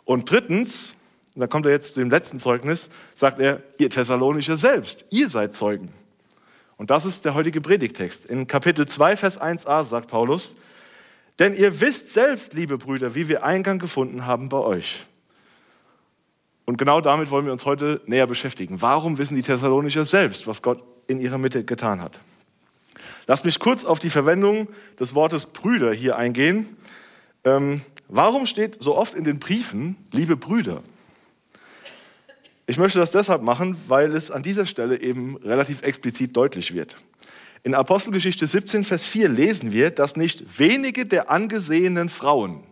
Und 0.04 0.30
drittens, 0.30 0.94
da 1.34 1.46
kommt 1.46 1.64
er 1.64 1.72
jetzt 1.72 1.94
zu 1.94 2.00
dem 2.00 2.10
letzten 2.10 2.38
Zeugnis, 2.38 2.90
sagt 3.14 3.40
er, 3.40 3.62
ihr 3.78 3.88
Thessalonische 3.88 4.58
selbst, 4.58 5.06
ihr 5.08 5.30
seid 5.30 5.54
Zeugen. 5.54 5.88
Und 6.76 6.90
das 6.90 7.06
ist 7.06 7.24
der 7.24 7.32
heutige 7.32 7.62
Predigtext. 7.62 8.26
In 8.26 8.46
Kapitel 8.46 8.84
2, 8.86 9.16
Vers 9.16 9.40
1a 9.40 9.82
sagt 9.84 10.10
Paulus, 10.10 10.56
denn 11.38 11.56
ihr 11.56 11.80
wisst 11.80 12.12
selbst, 12.12 12.52
liebe 12.52 12.76
Brüder, 12.76 13.14
wie 13.14 13.28
wir 13.28 13.44
Eingang 13.44 13.78
gefunden 13.78 14.26
haben 14.26 14.50
bei 14.50 14.58
euch. 14.58 15.06
Und 16.66 16.78
genau 16.78 17.00
damit 17.00 17.30
wollen 17.30 17.46
wir 17.46 17.52
uns 17.52 17.64
heute 17.64 18.00
näher 18.06 18.26
beschäftigen. 18.26 18.82
Warum 18.82 19.18
wissen 19.18 19.36
die 19.36 19.42
Thessalonicher 19.42 20.04
selbst, 20.04 20.46
was 20.46 20.62
Gott 20.62 20.82
in 21.06 21.20
ihrer 21.20 21.38
Mitte 21.38 21.64
getan 21.64 22.02
hat? 22.02 22.20
Lasst 23.28 23.44
mich 23.44 23.58
kurz 23.60 23.84
auf 23.84 24.00
die 24.00 24.10
Verwendung 24.10 24.68
des 24.98 25.14
Wortes 25.14 25.46
Brüder 25.46 25.92
hier 25.92 26.16
eingehen. 26.16 26.68
Ähm, 27.44 27.82
warum 28.08 28.46
steht 28.46 28.82
so 28.82 28.96
oft 28.96 29.14
in 29.14 29.24
den 29.24 29.38
Briefen, 29.38 29.96
liebe 30.12 30.36
Brüder? 30.36 30.82
Ich 32.66 32.78
möchte 32.78 32.98
das 32.98 33.12
deshalb 33.12 33.42
machen, 33.42 33.76
weil 33.86 34.12
es 34.12 34.32
an 34.32 34.42
dieser 34.42 34.66
Stelle 34.66 35.00
eben 35.00 35.36
relativ 35.36 35.82
explizit 35.82 36.36
deutlich 36.36 36.74
wird. 36.74 36.96
In 37.62 37.74
Apostelgeschichte 37.74 38.46
17, 38.46 38.82
Vers 38.82 39.04
4 39.04 39.28
lesen 39.28 39.72
wir, 39.72 39.90
dass 39.90 40.16
nicht 40.16 40.58
wenige 40.58 41.06
der 41.06 41.30
angesehenen 41.30 42.08
Frauen 42.08 42.64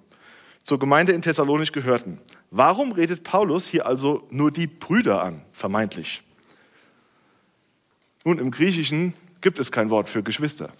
zur 0.64 0.80
Gemeinde 0.80 1.12
in 1.12 1.22
Thessalonich 1.22 1.72
gehörten. 1.72 2.18
Warum 2.56 2.92
redet 2.92 3.24
Paulus 3.24 3.66
hier 3.66 3.84
also 3.84 4.28
nur 4.30 4.52
die 4.52 4.68
Brüder 4.68 5.24
an, 5.24 5.42
vermeintlich? 5.52 6.22
Nun, 8.22 8.38
im 8.38 8.52
Griechischen 8.52 9.12
gibt 9.40 9.58
es 9.58 9.72
kein 9.72 9.90
Wort 9.90 10.08
für 10.08 10.22
Geschwister. 10.22 10.72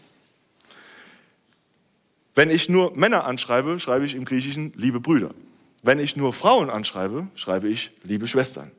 Wenn 2.37 2.49
ich 2.49 2.69
nur 2.69 2.97
Männer 2.97 3.25
anschreibe, 3.25 3.81
schreibe 3.81 4.05
ich 4.05 4.15
im 4.15 4.25
Griechischen 4.25 4.73
liebe 4.77 5.01
Brüder. 5.01 5.35
Wenn 5.83 5.99
ich 5.99 6.15
nur 6.15 6.33
Frauen 6.33 6.71
anschreibe, 6.71 7.27
schreibe 7.35 7.69
ich 7.69 7.91
liebe 8.05 8.29
Schwestern. 8.29 8.71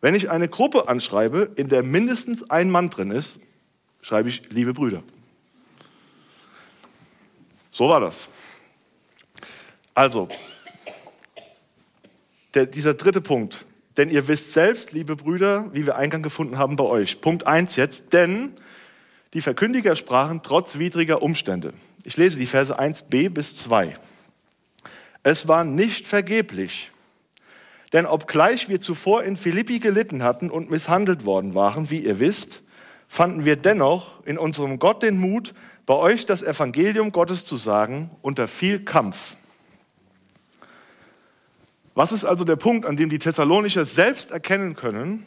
Wenn 0.00 0.14
ich 0.14 0.30
eine 0.30 0.48
Gruppe 0.48 0.86
anschreibe, 0.86 1.50
in 1.56 1.68
der 1.68 1.82
mindestens 1.82 2.48
ein 2.50 2.70
Mann 2.70 2.88
drin 2.88 3.10
ist, 3.10 3.40
schreibe 4.00 4.28
ich 4.28 4.48
liebe 4.50 4.74
Brüder. 4.74 5.02
So 7.72 7.88
war 7.88 7.98
das. 7.98 8.28
Also, 9.92 10.28
der, 12.58 12.66
dieser 12.66 12.94
dritte 12.94 13.20
Punkt. 13.20 13.64
Denn 13.96 14.10
ihr 14.10 14.28
wisst 14.28 14.52
selbst, 14.52 14.92
liebe 14.92 15.16
Brüder, 15.16 15.66
wie 15.72 15.86
wir 15.86 15.96
Eingang 15.96 16.22
gefunden 16.22 16.58
haben 16.58 16.76
bei 16.76 16.84
euch. 16.84 17.20
Punkt 17.20 17.46
1 17.46 17.76
jetzt. 17.76 18.12
Denn 18.12 18.52
die 19.34 19.40
Verkündiger 19.40 19.96
sprachen 19.96 20.40
trotz 20.42 20.78
widriger 20.78 21.22
Umstände. 21.22 21.72
Ich 22.04 22.16
lese 22.16 22.38
die 22.38 22.46
Verse 22.46 22.78
1b 22.78 23.30
bis 23.30 23.56
2. 23.56 23.96
Es 25.22 25.46
war 25.48 25.64
nicht 25.64 26.06
vergeblich, 26.06 26.90
Denn 27.92 28.04
obgleich 28.04 28.68
wir 28.68 28.80
zuvor 28.80 29.22
in 29.22 29.36
Philippi 29.36 29.78
gelitten 29.78 30.22
hatten 30.22 30.50
und 30.50 30.70
misshandelt 30.70 31.24
worden 31.24 31.54
waren, 31.54 31.90
wie 31.90 32.00
ihr 32.00 32.18
wisst, 32.18 32.62
fanden 33.08 33.46
wir 33.46 33.56
dennoch 33.56 34.24
in 34.26 34.36
unserem 34.36 34.78
Gott 34.78 35.02
den 35.02 35.18
Mut, 35.18 35.54
bei 35.86 35.94
euch 35.94 36.26
das 36.26 36.42
Evangelium 36.42 37.12
Gottes 37.12 37.46
zu 37.46 37.56
sagen, 37.56 38.10
unter 38.20 38.46
viel 38.46 38.84
Kampf. 38.84 39.37
Was 41.98 42.12
ist 42.12 42.24
also 42.24 42.44
der 42.44 42.54
Punkt, 42.54 42.86
an 42.86 42.94
dem 42.94 43.10
die 43.10 43.18
Thessalonicher 43.18 43.84
selbst 43.84 44.30
erkennen 44.30 44.76
können, 44.76 45.26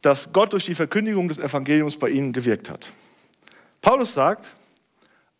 dass 0.00 0.32
Gott 0.32 0.52
durch 0.52 0.66
die 0.66 0.76
Verkündigung 0.76 1.26
des 1.26 1.40
Evangeliums 1.40 1.98
bei 1.98 2.08
ihnen 2.08 2.32
gewirkt 2.32 2.70
hat? 2.70 2.92
Paulus 3.82 4.12
sagt, 4.12 4.46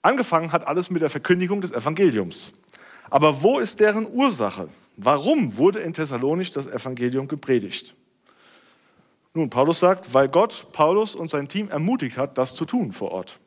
angefangen 0.02 0.50
hat 0.50 0.66
alles 0.66 0.90
mit 0.90 1.00
der 1.00 1.10
Verkündigung 1.10 1.60
des 1.60 1.70
Evangeliums. 1.70 2.50
Aber 3.08 3.40
wo 3.44 3.60
ist 3.60 3.78
deren 3.78 4.04
Ursache? 4.04 4.68
Warum 4.96 5.56
wurde 5.56 5.78
in 5.78 5.92
Thessalonich 5.92 6.50
das 6.50 6.66
Evangelium 6.66 7.28
gepredigt? 7.28 7.94
Nun, 9.32 9.48
Paulus 9.48 9.78
sagt, 9.78 10.12
weil 10.12 10.26
Gott 10.26 10.72
Paulus 10.72 11.14
und 11.14 11.30
sein 11.30 11.46
Team 11.46 11.68
ermutigt 11.68 12.18
hat, 12.18 12.36
das 12.36 12.56
zu 12.56 12.64
tun 12.64 12.90
vor 12.90 13.12
Ort. 13.12 13.38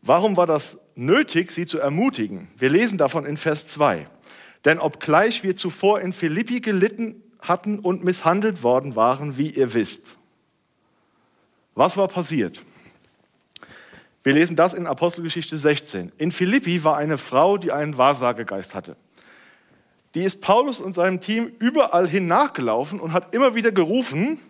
Warum 0.00 0.36
war 0.36 0.46
das 0.46 0.78
nötig, 0.94 1.50
sie 1.50 1.66
zu 1.66 1.80
ermutigen? 1.80 2.46
Wir 2.56 2.70
lesen 2.70 2.98
davon 2.98 3.26
in 3.26 3.36
Vers 3.36 3.66
2. 3.66 4.06
Denn 4.64 4.78
obgleich 4.78 5.42
wir 5.42 5.56
zuvor 5.56 6.00
in 6.00 6.12
Philippi 6.12 6.60
gelitten 6.60 7.22
hatten 7.40 7.78
und 7.78 8.04
misshandelt 8.04 8.62
worden 8.62 8.96
waren, 8.96 9.38
wie 9.38 9.50
ihr 9.50 9.74
wisst. 9.74 10.16
Was 11.74 11.96
war 11.96 12.08
passiert? 12.08 12.60
Wir 14.24 14.32
lesen 14.34 14.56
das 14.56 14.74
in 14.74 14.86
Apostelgeschichte 14.86 15.56
16. 15.56 16.12
In 16.18 16.32
Philippi 16.32 16.82
war 16.82 16.96
eine 16.96 17.18
Frau, 17.18 17.56
die 17.56 17.72
einen 17.72 17.96
Wahrsagegeist 17.96 18.74
hatte. 18.74 18.96
Die 20.14 20.22
ist 20.22 20.40
Paulus 20.42 20.80
und 20.80 20.92
seinem 20.92 21.20
Team 21.20 21.52
überall 21.60 22.08
hin 22.08 22.26
nachgelaufen 22.26 22.98
und 22.98 23.12
hat 23.12 23.34
immer 23.34 23.54
wieder 23.54 23.70
gerufen, 23.70 24.40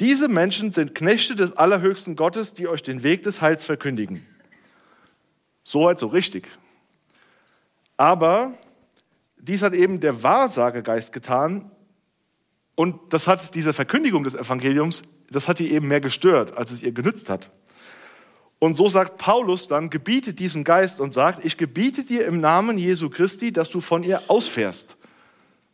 diese 0.00 0.28
Menschen 0.28 0.72
sind 0.72 0.94
Knechte 0.94 1.36
des 1.36 1.52
allerhöchsten 1.56 2.16
Gottes, 2.16 2.54
die 2.54 2.66
euch 2.66 2.82
den 2.82 3.02
Weg 3.02 3.22
des 3.22 3.40
Heils 3.40 3.64
verkündigen. 3.64 4.26
Soweit 5.62 5.98
so 5.98 6.08
richtig. 6.08 6.48
Aber 7.96 8.54
dies 9.48 9.62
hat 9.62 9.74
eben 9.74 10.00
der 10.00 10.22
Wahrsagegeist 10.22 11.12
getan 11.12 11.70
und 12.74 13.12
das 13.12 13.26
hat 13.26 13.54
diese 13.54 13.72
Verkündigung 13.72 14.24
des 14.24 14.34
Evangeliums, 14.34 15.02
das 15.30 15.48
hat 15.48 15.58
die 15.58 15.72
eben 15.72 15.88
mehr 15.88 16.00
gestört, 16.00 16.56
als 16.56 16.70
es 16.70 16.82
ihr 16.82 16.92
genützt 16.92 17.28
hat. 17.28 17.50
Und 18.58 18.74
so 18.74 18.88
sagt 18.88 19.18
Paulus 19.18 19.68
dann, 19.68 19.90
gebietet 19.90 20.38
diesem 20.38 20.64
Geist 20.64 20.98
und 20.98 21.12
sagt, 21.12 21.44
ich 21.44 21.58
gebiete 21.58 22.04
dir 22.04 22.26
im 22.26 22.40
Namen 22.40 22.78
Jesu 22.78 23.10
Christi, 23.10 23.52
dass 23.52 23.68
du 23.68 23.82
von 23.82 24.02
ihr 24.02 24.22
ausfährst. 24.28 24.96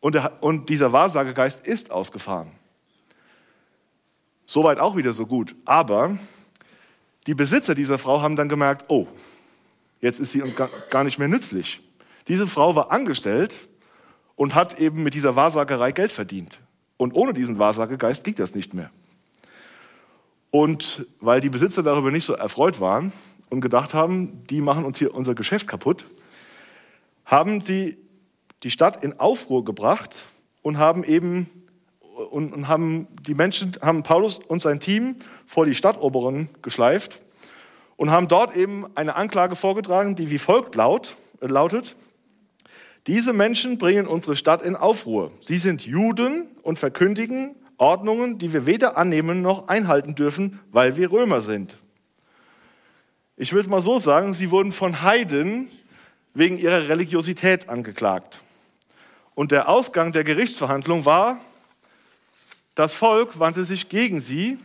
Und, 0.00 0.16
der, 0.16 0.42
und 0.42 0.68
dieser 0.68 0.92
Wahrsagegeist 0.92 1.66
ist 1.66 1.92
ausgefahren. 1.92 2.50
Soweit 4.46 4.80
auch 4.80 4.96
wieder 4.96 5.12
so 5.12 5.26
gut. 5.26 5.54
Aber 5.64 6.18
die 7.28 7.34
Besitzer 7.34 7.76
dieser 7.76 7.98
Frau 7.98 8.20
haben 8.20 8.34
dann 8.34 8.48
gemerkt, 8.48 8.86
oh, 8.88 9.06
jetzt 10.00 10.18
ist 10.18 10.32
sie 10.32 10.42
uns 10.42 10.56
gar 10.56 11.04
nicht 11.04 11.20
mehr 11.20 11.28
nützlich. 11.28 11.80
Diese 12.30 12.46
Frau 12.46 12.76
war 12.76 12.92
angestellt 12.92 13.52
und 14.36 14.54
hat 14.54 14.78
eben 14.78 15.02
mit 15.02 15.14
dieser 15.14 15.34
Wahrsagerei 15.34 15.90
Geld 15.90 16.12
verdient. 16.12 16.60
Und 16.96 17.12
ohne 17.12 17.32
diesen 17.32 17.58
Wahrsagegeist 17.58 18.22
ging 18.22 18.36
das 18.36 18.54
nicht 18.54 18.72
mehr. 18.72 18.92
Und 20.52 21.06
weil 21.18 21.40
die 21.40 21.48
Besitzer 21.48 21.82
darüber 21.82 22.12
nicht 22.12 22.24
so 22.24 22.34
erfreut 22.34 22.78
waren 22.80 23.12
und 23.48 23.62
gedacht 23.62 23.94
haben, 23.94 24.44
die 24.46 24.60
machen 24.60 24.84
uns 24.84 25.00
hier 25.00 25.12
unser 25.12 25.34
Geschäft 25.34 25.66
kaputt, 25.66 26.06
haben 27.24 27.62
sie 27.62 27.98
die 28.62 28.70
Stadt 28.70 29.02
in 29.02 29.18
Aufruhr 29.18 29.64
gebracht 29.64 30.24
und 30.62 30.78
haben 30.78 31.02
eben 31.02 31.50
und, 32.30 32.52
und 32.52 32.68
haben 32.68 33.08
die 33.22 33.34
Menschen, 33.34 33.72
haben 33.82 34.04
Paulus 34.04 34.38
und 34.38 34.62
sein 34.62 34.78
Team 34.78 35.16
vor 35.46 35.66
die 35.66 35.74
Stadtoberen 35.74 36.48
geschleift 36.62 37.24
und 37.96 38.12
haben 38.12 38.28
dort 38.28 38.54
eben 38.54 38.86
eine 38.94 39.16
Anklage 39.16 39.56
vorgetragen, 39.56 40.14
die 40.14 40.30
wie 40.30 40.38
folgt 40.38 40.76
laut, 40.76 41.16
äh, 41.40 41.48
lautet: 41.48 41.96
Diese 43.06 43.32
Menschen 43.32 43.78
bringen 43.78 44.06
unsere 44.06 44.36
Stadt 44.36 44.62
in 44.62 44.76
Aufruhr. 44.76 45.32
Sie 45.40 45.56
sind 45.56 45.86
Juden 45.86 46.48
und 46.62 46.78
verkündigen 46.78 47.56
Ordnungen, 47.78 48.38
die 48.38 48.52
wir 48.52 48.66
weder 48.66 48.98
annehmen 48.98 49.40
noch 49.40 49.68
einhalten 49.68 50.14
dürfen, 50.14 50.60
weil 50.70 50.96
wir 50.96 51.10
Römer 51.10 51.40
sind. 51.40 51.78
Ich 53.36 53.54
will 53.54 53.60
es 53.60 53.68
mal 53.68 53.80
so 53.80 53.98
sagen, 53.98 54.34
sie 54.34 54.50
wurden 54.50 54.70
von 54.70 55.00
Heiden 55.00 55.70
wegen 56.34 56.58
ihrer 56.58 56.88
Religiosität 56.88 57.70
angeklagt. 57.70 58.40
Und 59.34 59.50
der 59.50 59.70
Ausgang 59.70 60.12
der 60.12 60.24
Gerichtsverhandlung 60.24 61.06
war, 61.06 61.40
das 62.74 62.92
Volk 62.92 63.38
wandte 63.38 63.64
sich 63.64 63.88
gegen 63.88 64.20
sie 64.20 64.58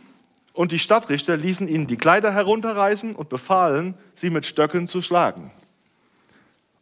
und 0.52 0.72
die 0.72 0.78
Stadtrichter 0.78 1.38
ließen 1.38 1.68
ihnen 1.68 1.86
die 1.86 1.96
Kleider 1.96 2.32
herunterreißen 2.32 3.14
und 3.14 3.30
befahlen, 3.30 3.94
sie 4.14 4.28
mit 4.28 4.44
Stöcken 4.44 4.88
zu 4.88 5.00
schlagen. 5.00 5.50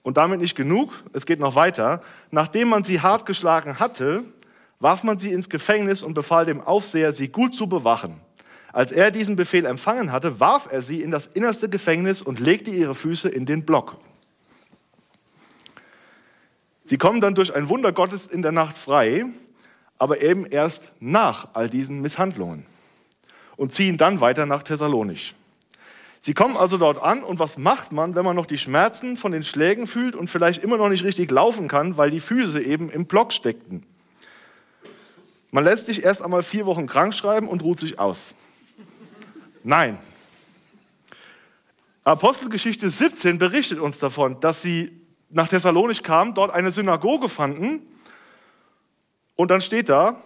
Und 0.04 0.18
damit 0.18 0.40
nicht 0.40 0.54
genug, 0.54 0.92
es 1.14 1.24
geht 1.24 1.40
noch 1.40 1.56
weiter. 1.56 2.02
Nachdem 2.30 2.68
man 2.68 2.84
sie 2.84 3.00
hart 3.00 3.24
geschlagen 3.24 3.80
hatte, 3.80 4.22
warf 4.78 5.02
man 5.02 5.18
sie 5.18 5.32
ins 5.32 5.48
Gefängnis 5.48 6.02
und 6.02 6.12
befahl 6.12 6.44
dem 6.44 6.60
Aufseher, 6.60 7.12
sie 7.12 7.28
gut 7.28 7.54
zu 7.54 7.66
bewachen. 7.66 8.20
Als 8.70 8.92
er 8.92 9.10
diesen 9.10 9.34
Befehl 9.34 9.64
empfangen 9.64 10.12
hatte, 10.12 10.40
warf 10.40 10.68
er 10.70 10.82
sie 10.82 11.00
in 11.00 11.10
das 11.10 11.26
innerste 11.26 11.70
Gefängnis 11.70 12.20
und 12.20 12.38
legte 12.38 12.70
ihre 12.70 12.94
Füße 12.94 13.30
in 13.30 13.46
den 13.46 13.64
Block. 13.64 13.96
Sie 16.84 16.98
kommen 16.98 17.22
dann 17.22 17.34
durch 17.34 17.54
ein 17.54 17.70
Wunder 17.70 17.92
Gottes 17.92 18.26
in 18.26 18.42
der 18.42 18.52
Nacht 18.52 18.76
frei, 18.76 19.24
aber 19.96 20.20
eben 20.22 20.44
erst 20.44 20.92
nach 21.00 21.48
all 21.54 21.70
diesen 21.70 22.02
Misshandlungen 22.02 22.66
und 23.56 23.72
ziehen 23.72 23.96
dann 23.96 24.20
weiter 24.20 24.44
nach 24.44 24.62
Thessalonich. 24.62 25.34
Sie 26.24 26.32
kommen 26.32 26.56
also 26.56 26.78
dort 26.78 27.02
an 27.02 27.22
und 27.22 27.38
was 27.38 27.58
macht 27.58 27.92
man, 27.92 28.14
wenn 28.14 28.24
man 28.24 28.34
noch 28.34 28.46
die 28.46 28.56
Schmerzen 28.56 29.18
von 29.18 29.30
den 29.30 29.44
Schlägen 29.44 29.86
fühlt 29.86 30.16
und 30.16 30.30
vielleicht 30.30 30.64
immer 30.64 30.78
noch 30.78 30.88
nicht 30.88 31.04
richtig 31.04 31.30
laufen 31.30 31.68
kann, 31.68 31.98
weil 31.98 32.10
die 32.10 32.18
Füße 32.18 32.62
eben 32.62 32.88
im 32.88 33.04
Block 33.04 33.30
steckten? 33.30 33.84
Man 35.50 35.64
lässt 35.64 35.84
sich 35.84 36.02
erst 36.02 36.22
einmal 36.22 36.42
vier 36.42 36.64
Wochen 36.64 36.86
krank 36.86 37.14
schreiben 37.14 37.46
und 37.46 37.62
ruht 37.62 37.78
sich 37.78 37.98
aus. 37.98 38.32
Nein. 39.64 39.98
Apostelgeschichte 42.04 42.88
17 42.88 43.36
berichtet 43.36 43.78
uns 43.78 43.98
davon, 43.98 44.40
dass 44.40 44.62
sie 44.62 44.98
nach 45.28 45.48
Thessalonich 45.48 46.02
kamen, 46.02 46.32
dort 46.32 46.54
eine 46.54 46.72
Synagoge 46.72 47.28
fanden 47.28 47.82
und 49.36 49.50
dann 49.50 49.60
steht 49.60 49.90
da, 49.90 50.22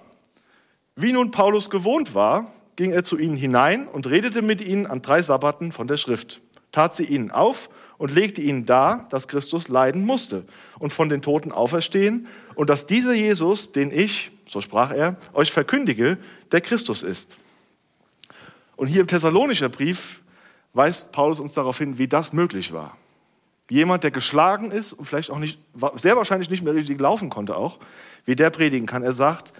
wie 0.95 1.13
nun 1.13 1.33
Paulus 1.33 1.69
gewohnt 1.69 2.15
war, 2.15 2.53
ging 2.79 2.93
er 2.93 3.03
zu 3.03 3.19
ihnen 3.19 3.37
hinein 3.37 3.89
und 3.89 4.07
redete 4.07 4.41
mit 4.41 4.61
ihnen 4.61 4.87
an 4.87 5.03
drei 5.03 5.21
Sabbaten 5.21 5.73
von 5.73 5.89
der 5.89 5.97
Schrift, 5.97 6.41
tat 6.71 6.95
sie 6.95 7.03
ihnen 7.03 7.33
auf 7.33 7.71
und 7.97 8.15
legte 8.15 8.41
ihnen 8.41 8.67
dar, 8.67 9.09
dass 9.11 9.27
Christus 9.27 9.67
leiden 9.67 10.07
musste 10.07 10.45
und 10.79 10.93
von 10.93 11.09
den 11.09 11.21
Toten 11.21 11.51
auferstehen 11.51 12.29
und 12.55 12.71
dass 12.71 12.87
dieser 12.87 13.15
Jesus, 13.15 13.73
den 13.73 13.91
ich, 13.91 14.31
so 14.47 14.61
sprach 14.61 14.93
er, 14.93 15.17
euch 15.33 15.51
verkündige, 15.51 16.19
der 16.53 16.61
Christus 16.61 17.03
ist. 17.03 17.37
Und 18.77 18.87
hier 18.87 19.01
im 19.01 19.09
Thessalonischer 19.09 19.69
Brief 19.69 20.21
weist 20.73 21.11
Paulus 21.11 21.41
uns 21.41 21.55
darauf 21.55 21.79
hin, 21.79 21.99
wie 21.99 22.07
das 22.07 22.33
möglich 22.33 22.73
war. 22.73 22.97
Jemand, 23.71 24.05
der 24.05 24.13
geschlagen 24.13 24.71
ist 24.71 24.93
und 24.93 25.05
vielleicht 25.05 25.33
auch 25.33 25.41
nicht, 25.41 25.59
sehr 25.97 26.17
wahrscheinlich 26.17 26.49
nicht 26.49 26.63
mehr 26.63 26.75
richtig 26.75 27.01
laufen 27.01 27.29
konnte 27.29 27.57
auch, 27.57 27.81
wie 28.25 28.37
der 28.37 28.51
predigen 28.51 28.87
kann. 28.87 29.03
Er 29.03 29.15
sagt, 29.15 29.53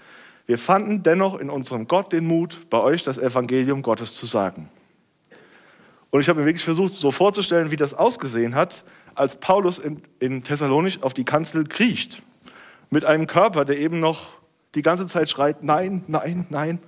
wir 0.49 0.57
fanden 0.57 1.03
dennoch 1.03 1.39
in 1.39 1.51
unserem 1.51 1.87
Gott 1.87 2.11
den 2.11 2.25
Mut, 2.25 2.71
bei 2.71 2.79
euch 2.79 3.03
das 3.03 3.19
Evangelium 3.19 3.83
Gottes 3.83 4.15
zu 4.15 4.25
sagen. 4.25 4.67
Und 6.09 6.21
ich 6.21 6.27
habe 6.27 6.39
mir 6.39 6.47
wirklich 6.47 6.63
versucht, 6.63 6.95
so 6.95 7.11
vorzustellen, 7.11 7.69
wie 7.69 7.75
das 7.75 7.93
ausgesehen 7.93 8.55
hat, 8.55 8.83
als 9.13 9.39
Paulus 9.39 9.77
in, 9.77 10.01
in 10.19 10.43
Thessalonich 10.43 11.03
auf 11.03 11.13
die 11.13 11.23
Kanzel 11.23 11.67
kriecht. 11.67 12.23
Mit 12.89 13.05
einem 13.05 13.27
Körper, 13.27 13.63
der 13.63 13.77
eben 13.77 13.99
noch 13.99 14.31
die 14.73 14.81
ganze 14.81 15.05
Zeit 15.05 15.29
schreit, 15.29 15.61
nein, 15.61 16.03
nein, 16.07 16.47
nein, 16.49 16.79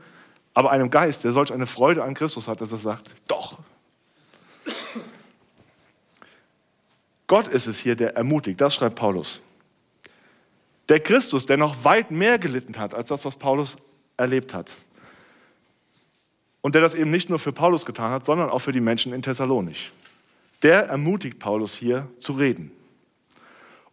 aber 0.55 0.71
einem 0.71 0.89
Geist, 0.89 1.23
der 1.23 1.31
solch 1.31 1.53
eine 1.53 1.67
Freude 1.67 2.03
an 2.03 2.15
Christus 2.15 2.47
hat, 2.47 2.61
dass 2.61 2.71
er 2.71 2.79
sagt, 2.79 3.11
doch. 3.27 3.59
Gott 7.27 7.47
ist 7.47 7.67
es 7.67 7.77
hier, 7.77 7.95
der 7.95 8.15
ermutigt, 8.15 8.59
das 8.59 8.73
schreibt 8.73 8.95
Paulus. 8.95 9.39
Der 10.91 10.99
Christus, 10.99 11.45
der 11.45 11.55
noch 11.55 11.85
weit 11.85 12.11
mehr 12.11 12.37
gelitten 12.37 12.77
hat 12.77 12.93
als 12.93 13.07
das, 13.07 13.23
was 13.23 13.37
Paulus 13.37 13.77
erlebt 14.17 14.53
hat. 14.53 14.73
Und 16.59 16.75
der 16.75 16.81
das 16.81 16.95
eben 16.95 17.09
nicht 17.09 17.29
nur 17.29 17.39
für 17.39 17.53
Paulus 17.53 17.85
getan 17.85 18.11
hat, 18.11 18.25
sondern 18.25 18.49
auch 18.49 18.59
für 18.59 18.73
die 18.73 18.81
Menschen 18.81 19.13
in 19.13 19.21
Thessalonich. 19.21 19.93
Der 20.63 20.87
ermutigt 20.87 21.39
Paulus 21.39 21.75
hier 21.75 22.09
zu 22.19 22.33
reden. 22.33 22.71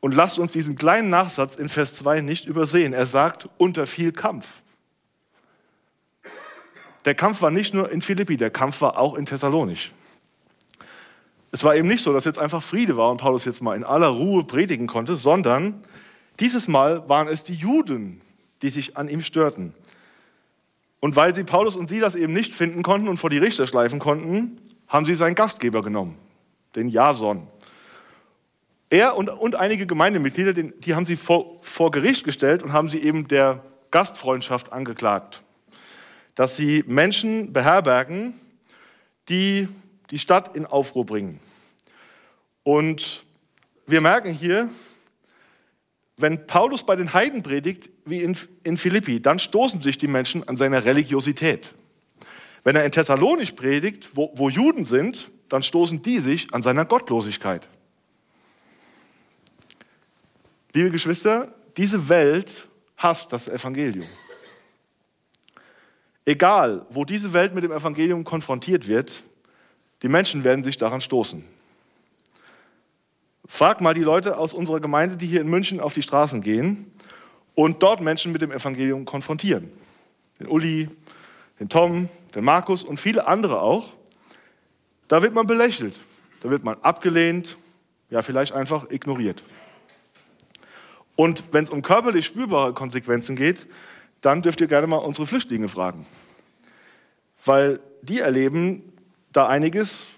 Und 0.01 0.17
lasst 0.17 0.41
uns 0.41 0.51
diesen 0.51 0.75
kleinen 0.75 1.09
Nachsatz 1.09 1.55
in 1.55 1.69
Vers 1.69 1.95
2 1.95 2.21
nicht 2.21 2.47
übersehen. 2.47 2.93
Er 2.93 3.07
sagt, 3.07 3.49
unter 3.59 3.87
viel 3.87 4.11
Kampf. 4.11 4.61
Der 7.05 7.15
Kampf 7.15 7.43
war 7.43 7.53
nicht 7.53 7.75
nur 7.75 7.93
in 7.93 8.03
Philippi, 8.03 8.37
der 8.37 8.51
Kampf 8.51 8.81
war 8.81 8.99
auch 8.99 9.15
in 9.15 9.25
Thessalonich. 9.25 9.93
Es 11.53 11.63
war 11.63 11.77
eben 11.77 11.87
nicht 11.87 12.03
so, 12.03 12.13
dass 12.13 12.25
jetzt 12.25 12.41
einfach 12.41 12.61
Friede 12.61 12.97
war 12.97 13.13
und 13.13 13.19
Paulus 13.19 13.45
jetzt 13.45 13.63
mal 13.63 13.77
in 13.77 13.85
aller 13.85 14.09
Ruhe 14.09 14.43
predigen 14.43 14.89
konnte, 14.89 15.17
sondern 15.17 15.85
Dieses 16.41 16.69
Mal 16.69 17.09
waren 17.09 17.29
es 17.29 17.45
die 17.45 17.55
Juden, 17.55 18.21
die 18.63 18.71
sich 18.71 18.97
an 18.97 19.09
ihm 19.09 19.23
störten. 19.23 19.75
Und 21.01 21.17
weil 21.17 21.35
sie 21.35 21.45
Paulus 21.45 21.77
und 21.77 21.89
Silas 21.89 22.15
eben 22.15 22.33
nicht 22.33 22.53
finden 22.53 22.83
konnten 22.83 23.09
und 23.09 23.19
vor 23.19 23.31
die 23.31 23.39
Richter 23.39 23.67
schleifen 23.67 23.99
konnten, 23.99 24.61
haben 24.89 25.05
sie 25.07 25.15
seinen 25.15 25.35
Gastgeber 25.35 25.83
genommen, 25.83 26.17
den 26.75 26.89
Jason. 26.89 27.47
Er 28.91 29.17
und, 29.17 29.29
und 29.29 29.55
einige 29.55 29.87
Gemeindemitglieder, 29.87 30.55
die 30.55 30.95
haben 30.95 31.05
sie 31.05 31.17
vor, 31.17 31.59
vor 31.63 31.91
Gericht 31.91 32.25
gestellt 32.25 32.63
und 32.63 32.73
haben 32.73 32.89
sie 32.89 32.99
eben 32.99 33.29
der 33.29 33.63
Gastfreundschaft 33.91 34.73
angeklagt, 34.73 35.43
dass 36.35 36.57
sie 36.57 36.85
Menschen 36.87 37.53
beherbergen, 37.53 38.35
die 39.29 39.69
die 40.11 40.19
Stadt 40.19 40.57
in 40.57 40.65
Aufruhr 40.65 41.05
bringen. 41.05 41.39
Und 42.63 43.25
wir 43.87 44.01
merken 44.01 44.33
hier, 44.33 44.69
wenn 46.19 46.47
Paulus 46.47 46.85
bei 46.85 46.97
den 46.97 47.15
Heiden 47.15 47.43
predigt, 47.43 47.89
wie 48.05 48.23
in, 48.23 48.37
in 48.65 48.77
Philippi, 48.77 49.23
dann 49.23 49.39
stoßen 49.39 49.81
sich 49.81 49.99
die 49.99 50.09
Menschen 50.09 50.47
an 50.47 50.57
seiner 50.57 50.85
Religiosität. 50.85 51.75
Wenn 52.65 52.77
er 52.77 52.85
in 52.85 52.93
Thessalonisch 52.93 53.53
predigt, 53.53 54.11
wo, 54.15 54.33
wo 54.35 54.49
Juden 54.49 54.85
sind, 54.85 55.31
dann 55.49 55.63
stoßen 55.63 56.03
die 56.03 56.19
sich 56.19 56.53
an 56.53 56.61
seiner 56.61 56.85
Gottlosigkeit. 56.85 57.69
Liebe 60.75 60.91
Geschwister, 60.91 61.55
diese 61.77 62.09
Welt 62.09 62.69
hasst 62.97 63.33
das 63.33 63.49
Evangelium. 63.49 64.07
Egal, 66.27 66.85
wo 66.91 67.05
diese 67.05 67.33
Welt 67.33 67.55
mit 67.55 67.65
dem 67.65 67.73
Evangelium 67.73 68.25
konfrontiert 68.25 68.87
wird, 68.89 69.23
die 70.03 70.09
Menschen 70.09 70.45
werden 70.45 70.63
sich 70.63 70.77
daran 70.77 71.01
stoßen. 71.01 71.45
Frag 73.51 73.81
mal 73.81 73.95
die 73.95 74.03
Leute 74.03 74.37
aus 74.37 74.53
unserer 74.53 74.79
Gemeinde, 74.79 75.17
die 75.17 75.27
hier 75.27 75.41
in 75.41 75.49
München 75.49 75.81
auf 75.81 75.95
die 75.95 76.03
Straßen 76.03 76.43
gehen 76.43 76.93
und 77.55 77.83
dort 77.83 78.01
Menschen 78.01 78.31
mit 78.31 78.43
dem 78.43 78.53
Evangelium 78.53 79.07
konfrontieren. 79.07 79.71
Den 80.39 80.47
Uli, 80.47 80.89
den 81.59 81.69
Tom, 81.69 82.09
den 82.35 82.45
Markus 82.45 82.85
und 82.85 83.01
viele 83.01 83.27
andere 83.27 83.63
auch. 83.63 83.95
Da 85.09 85.23
wird 85.23 85.35
man 85.35 85.47
belächelt, 85.47 85.99
da 86.41 86.51
wird 86.51 86.63
man 86.63 86.77
abgelehnt, 86.83 87.57
ja 88.11 88.21
vielleicht 88.23 88.53
einfach 88.53 88.91
ignoriert. 88.91 89.43
Und 91.17 91.43
wenn 91.51 91.65
es 91.65 91.71
um 91.71 91.83
körperlich 91.83 92.27
spürbare 92.27 92.75
Konsequenzen 92.75 93.35
geht, 93.35 93.67
dann 94.21 94.43
dürft 94.43 94.61
ihr 94.61 94.69
gerne 94.69 94.87
mal 94.87 94.99
unsere 94.99 95.27
Flüchtlinge 95.27 95.69
fragen. 95.69 96.07
Weil 97.45 97.81
die 98.03 98.21
erleben 98.21 98.93
da 99.33 99.49
einiges, 99.49 100.11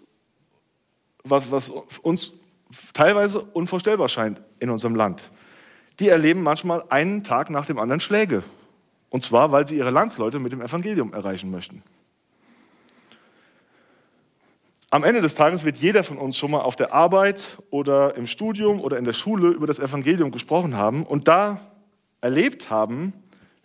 was, 1.23 1.51
was 1.51 1.71
uns 2.03 2.33
teilweise 2.93 3.41
unvorstellbar 3.41 4.09
scheint 4.09 4.41
in 4.59 4.71
unserem 4.71 4.95
Land. 4.95 5.31
Die 5.99 6.09
erleben 6.09 6.43
manchmal 6.43 6.85
einen 6.89 7.25
Tag 7.25 7.50
nach 7.50 7.67
dem 7.67 7.79
anderen 7.79 8.00
Schläge. 8.00 8.43
Und 9.11 9.23
zwar, 9.23 9.53
weil 9.53 9.67
sie 9.67 9.77
ihre 9.77 9.91
Landsleute 9.91 10.39
mit 10.39 10.53
dem 10.53 10.62
Evangelium 10.62 11.12
erreichen 11.12 11.50
möchten. 11.50 11.83
Am 14.93 15.05
Ende 15.05 15.21
des 15.21 15.35
Tages 15.37 15.65
wird 15.65 15.77
jeder 15.77 16.03
von 16.03 16.19
uns 16.19 16.37
schon 16.37 16.50
mal 16.50 16.62
auf 16.62 16.75
der 16.75 16.93
Arbeit 16.93 17.59
oder 17.71 18.17
im 18.17 18.27
Studium 18.27 18.81
oder 18.81 18.99
in 18.99 19.05
der 19.05 19.12
Schule 19.12 19.49
über 19.49 19.67
das 19.67 19.79
Evangelium 19.79 20.33
gesprochen 20.33 20.77
haben 20.77 21.05
und 21.05 21.29
da 21.29 21.61
erlebt 22.21 22.71
haben, 22.71 23.12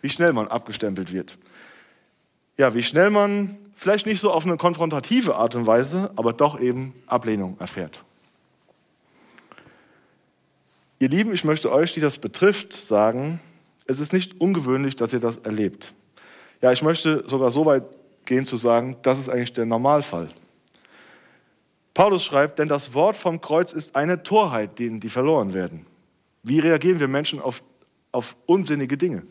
wie 0.00 0.08
schnell 0.08 0.32
man 0.32 0.46
abgestempelt 0.46 1.12
wird. 1.12 1.36
Ja, 2.56 2.74
wie 2.74 2.82
schnell 2.82 3.10
man 3.10 3.56
vielleicht 3.74 4.06
nicht 4.06 4.20
so 4.20 4.30
auf 4.30 4.46
eine 4.46 4.56
konfrontative 4.56 5.34
Art 5.34 5.56
und 5.56 5.66
Weise, 5.66 6.12
aber 6.16 6.32
doch 6.32 6.60
eben 6.60 6.94
Ablehnung 7.06 7.56
erfährt. 7.58 8.04
Ihr 10.98 11.08
Lieben, 11.10 11.34
ich 11.34 11.44
möchte 11.44 11.70
euch, 11.70 11.92
die 11.92 12.00
das 12.00 12.18
betrifft, 12.18 12.72
sagen, 12.72 13.40
es 13.86 14.00
ist 14.00 14.12
nicht 14.12 14.40
ungewöhnlich, 14.40 14.96
dass 14.96 15.12
ihr 15.12 15.20
das 15.20 15.36
erlebt. 15.38 15.92
Ja, 16.62 16.72
ich 16.72 16.82
möchte 16.82 17.24
sogar 17.28 17.50
so 17.50 17.66
weit 17.66 17.84
gehen 18.24 18.46
zu 18.46 18.56
sagen, 18.56 18.96
das 19.02 19.18
ist 19.18 19.28
eigentlich 19.28 19.52
der 19.52 19.66
Normalfall. 19.66 20.28
Paulus 21.92 22.24
schreibt, 22.24 22.58
denn 22.58 22.68
das 22.68 22.94
Wort 22.94 23.16
vom 23.16 23.40
Kreuz 23.40 23.72
ist 23.72 23.94
eine 23.94 24.22
Torheit, 24.22 24.78
denen 24.78 25.00
die 25.00 25.08
verloren 25.08 25.54
werden. 25.54 25.86
Wie 26.42 26.60
reagieren 26.60 27.00
wir 27.00 27.08
Menschen 27.08 27.40
auf, 27.40 27.62
auf 28.12 28.36
unsinnige 28.46 28.96
Dinge? 28.96 29.22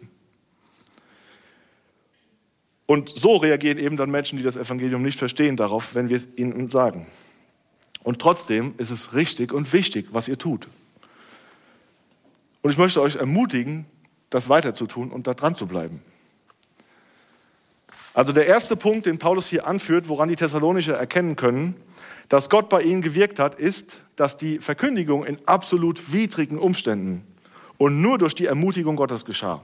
Und 2.86 3.10
so 3.10 3.38
reagieren 3.38 3.80
eben 3.80 3.98
dann 3.98 4.12
Menschen, 4.12 4.38
die 4.38 4.44
das 4.44 4.58
Evangelium 4.58 5.02
nicht 5.02 5.18
verstehen, 5.18 5.58
darauf, 5.58 5.96
wenn 5.96 6.10
wir 6.10 6.18
es 6.18 6.28
ihnen 6.36 6.70
sagen. 6.70 7.08
Und 8.04 8.20
trotzdem 8.20 8.76
ist 8.78 8.92
es 8.92 9.14
richtig 9.14 9.52
und 9.52 9.74
wichtig, 9.74 10.08
was 10.12 10.28
ihr 10.28 10.38
tut. 10.38 10.68
Und 12.66 12.72
ich 12.72 12.80
möchte 12.80 13.00
euch 13.00 13.18
ermutigen, 13.18 13.86
das 14.32 14.50
weiterzutun 14.50 15.12
und 15.12 15.28
da 15.28 15.36
dran 15.36 15.54
zu 15.54 15.68
bleiben. 15.68 16.02
Also 18.16 18.34
der 18.34 18.48
erste 18.48 18.76
Punkt, 18.76 19.06
den 19.06 19.20
Paulus 19.20 19.48
hier 19.48 19.68
anführt, 19.68 20.10
woran 20.10 20.30
die 20.30 20.36
Thessalonicher 20.36 20.96
erkennen 20.96 21.36
können, 21.36 21.76
dass 22.28 22.50
Gott 22.50 22.70
bei 22.70 22.82
ihnen 22.82 23.04
gewirkt 23.04 23.38
hat, 23.38 23.54
ist, 23.54 24.02
dass 24.16 24.38
die 24.38 24.58
Verkündigung 24.58 25.24
in 25.28 25.38
absolut 25.46 26.12
widrigen 26.12 26.58
Umständen 26.58 27.24
und 27.78 28.02
nur 28.02 28.18
durch 28.18 28.34
die 28.34 28.48
Ermutigung 28.48 28.96
Gottes 28.96 29.26
geschah. 29.26 29.62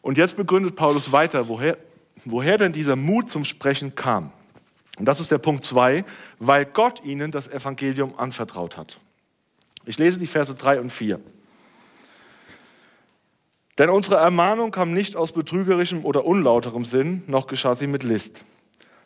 Und 0.00 0.16
jetzt 0.16 0.38
begründet 0.38 0.74
Paulus 0.74 1.12
weiter, 1.12 1.48
woher, 1.48 1.76
woher 2.24 2.56
denn 2.56 2.72
dieser 2.72 2.96
Mut 2.96 3.30
zum 3.30 3.44
Sprechen 3.44 3.94
kam. 3.94 4.32
Und 4.98 5.04
das 5.04 5.20
ist 5.20 5.30
der 5.30 5.36
Punkt 5.36 5.64
2, 5.64 6.06
weil 6.38 6.64
Gott 6.64 7.04
ihnen 7.04 7.30
das 7.30 7.46
Evangelium 7.46 8.18
anvertraut 8.18 8.78
hat. 8.78 8.98
Ich 9.84 9.98
lese 9.98 10.18
die 10.18 10.26
Verse 10.26 10.54
3 10.54 10.80
und 10.80 10.90
4. 10.90 11.20
Denn 13.78 13.90
unsere 13.90 14.16
Ermahnung 14.16 14.72
kam 14.72 14.92
nicht 14.92 15.16
aus 15.16 15.32
betrügerischem 15.32 16.04
oder 16.04 16.24
unlauterem 16.24 16.84
Sinn, 16.84 17.22
noch 17.26 17.46
geschah 17.46 17.74
sie 17.74 17.86
mit 17.86 18.02
List 18.02 18.42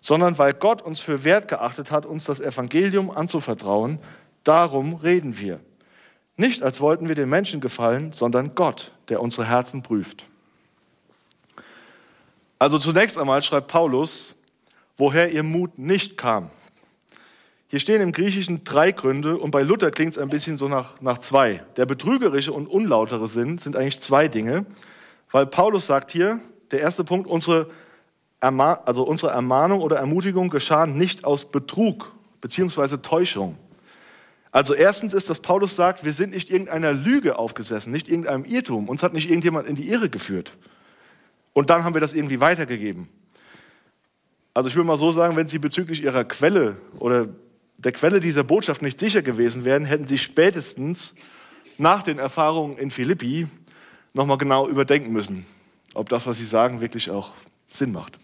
sondern 0.03 0.37
weil 0.37 0.53
Gott 0.53 0.83
uns 0.83 1.01
für 1.01 1.23
wert 1.23 1.47
geachtet 1.47 1.93
hat, 1.93 2.05
uns 2.05 2.25
das 2.25 2.41
Evangelium 2.41 3.11
anzuvertrauen. 3.11 4.01
Darum 4.43 4.95
reden 4.95 5.39
wir. 5.39 5.61
Nicht 6.37 6.65
als 6.65 6.81
wollten 6.81 7.07
wir 7.07 7.15
den 7.15 7.29
Menschen 7.29 7.61
gefallen, 7.61 8.13
sondern 8.13 8.57
Gott, 8.57 8.91
der 9.09 9.23
unsere 9.23 9.47
Herzen 9.47 9.83
prüft. 9.83 10.27
Also 12.59 12.81
zunächst 12.81 13.17
einmal 13.17 13.43
schreibt 13.43 13.69
Paulus, 13.69 14.35
woher 14.97 15.31
ihr 15.31 15.45
Mut 15.45 15.79
nicht 15.79 16.17
kam. 16.17 16.51
Hier 17.73 17.81
stehen 17.81 18.03
im 18.03 18.13
Griechischen 18.13 18.65
drei 18.65 18.93
Gründe 18.93 19.39
und 19.39 19.51
bei 19.51 19.63
Luther 19.63 19.91
klingt 19.91 20.13
es 20.13 20.19
ein 20.19 20.29
bisschen 20.29 20.59
so 20.59 20.69
nach, 20.69 21.01
nach 21.01 21.17
zwei. 21.17 21.65
Der 21.79 21.87
betrügerische 21.87 22.53
und 22.53 22.67
unlautere 22.67 23.27
Sinn 23.29 23.57
sind 23.57 23.77
eigentlich 23.77 23.99
zwei 24.03 24.29
Dinge, 24.29 24.67
weil 25.31 25.47
Paulus 25.47 25.87
sagt 25.87 26.11
hier, 26.11 26.39
der 26.71 26.81
erste 26.81 27.03
Punkt, 27.03 27.27
unsere 27.27 27.71
also 28.41 29.05
unsere 29.05 29.33
Ermahnung 29.33 29.81
oder 29.81 29.97
Ermutigung 29.97 30.51
geschah 30.51 30.85
nicht 30.85 31.25
aus 31.25 31.51
Betrug 31.51 32.13
bzw. 32.43 32.99
Täuschung. 32.99 33.57
Also 34.51 34.75
erstens 34.75 35.15
ist, 35.15 35.31
dass 35.31 35.41
Paulus 35.41 35.75
sagt, 35.75 36.05
wir 36.05 36.13
sind 36.13 36.35
nicht 36.35 36.51
irgendeiner 36.51 36.93
Lüge 36.93 37.39
aufgesessen, 37.39 37.91
nicht 37.91 38.07
irgendeinem 38.07 38.45
Irrtum. 38.45 38.91
Uns 38.91 39.03
hat 39.03 39.15
nicht 39.15 39.31
irgendjemand 39.31 39.67
in 39.67 39.77
die 39.77 39.89
Irre 39.89 40.11
geführt. 40.11 40.53
Und 41.55 41.71
dann 41.71 41.85
haben 41.85 41.95
wir 41.95 42.03
das 42.03 42.13
irgendwie 42.13 42.39
weitergegeben. 42.39 43.09
Also 44.53 44.69
ich 44.69 44.77
will 44.77 44.85
mal 44.85 44.97
so 44.97 45.11
sagen, 45.11 45.37
wenn 45.37 45.47
Sie 45.49 45.59
bezüglich 45.59 46.03
Ihrer 46.03 46.25
Quelle 46.25 46.77
oder 46.99 47.29
der 47.85 47.93
Quelle 47.93 48.21
dieser 48.21 48.45
Botschaft 48.45 48.83
nicht 48.83 49.01
sicher 49.01 49.23
gewesen 49.23 49.65
wären, 49.65 49.85
hätten 49.85 50.07
Sie 50.07 50.19
spätestens 50.19 51.15
nach 51.79 52.03
den 52.03 52.19
Erfahrungen 52.19 52.79
in 52.79 52.91
Philippi 52.91 53.49
nochmal 54.15 54.39
genau 54.39 54.69
überdenken 54.69 55.13
müssen, 55.13 55.47
ob 55.95 56.09
das, 56.09 56.27
was 56.27 56.39
Sie 56.39 56.45
sagen, 56.45 56.81
wirklich 56.81 57.11
auch 57.11 57.33
Sinn 57.73 57.93
macht. 57.93 58.19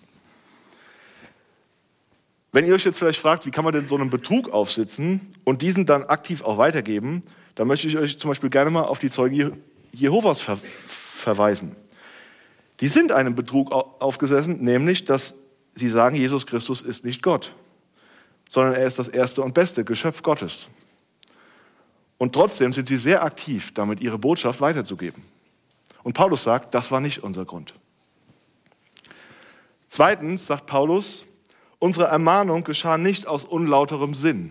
Wenn 2.52 2.66
ihr 2.66 2.74
euch 2.74 2.84
jetzt 2.84 2.98
vielleicht 2.98 3.20
fragt, 3.20 3.46
wie 3.46 3.50
kann 3.50 3.64
man 3.64 3.74
denn 3.74 3.86
so 3.86 3.96
einen 3.96 4.10
Betrug 4.10 4.48
aufsitzen 4.48 5.20
und 5.44 5.60
diesen 5.60 5.84
dann 5.86 6.04
aktiv 6.04 6.42
auch 6.42 6.56
weitergeben, 6.56 7.22
dann 7.54 7.68
möchte 7.68 7.88
ich 7.88 7.98
euch 7.98 8.18
zum 8.18 8.30
Beispiel 8.30 8.50
gerne 8.50 8.70
mal 8.70 8.84
auf 8.84 8.98
die 8.98 9.10
Zeugen 9.10 9.62
Jehovas 9.92 10.40
ver 10.40 10.58
verweisen. 10.86 11.74
Die 12.80 12.88
sind 12.88 13.10
einem 13.10 13.34
Betrug 13.34 13.72
aufgesessen, 13.72 14.62
nämlich, 14.62 15.04
dass 15.04 15.34
sie 15.74 15.88
sagen, 15.88 16.14
Jesus 16.14 16.46
Christus 16.46 16.80
ist 16.80 17.04
nicht 17.04 17.22
Gott, 17.22 17.52
sondern 18.48 18.74
er 18.74 18.86
ist 18.86 18.98
das 18.98 19.08
erste 19.08 19.42
und 19.42 19.54
beste 19.54 19.84
Geschöpf 19.84 20.22
Gottes. 20.22 20.66
Und 22.18 22.34
trotzdem 22.34 22.72
sind 22.72 22.88
sie 22.88 22.96
sehr 22.96 23.22
aktiv, 23.22 23.72
damit 23.74 24.00
ihre 24.00 24.18
Botschaft 24.18 24.60
weiterzugeben. 24.60 25.22
Und 26.02 26.14
Paulus 26.14 26.42
sagt, 26.42 26.74
das 26.74 26.90
war 26.90 27.00
nicht 27.00 27.22
unser 27.22 27.44
Grund. 27.44 27.74
Zweitens 29.88 30.46
sagt 30.46 30.66
Paulus, 30.66 31.28
Unsere 31.80 32.06
Ermahnung 32.06 32.64
geschah 32.64 32.98
nicht 32.98 33.26
aus 33.26 33.44
unlauterem 33.44 34.12
Sinn. 34.12 34.50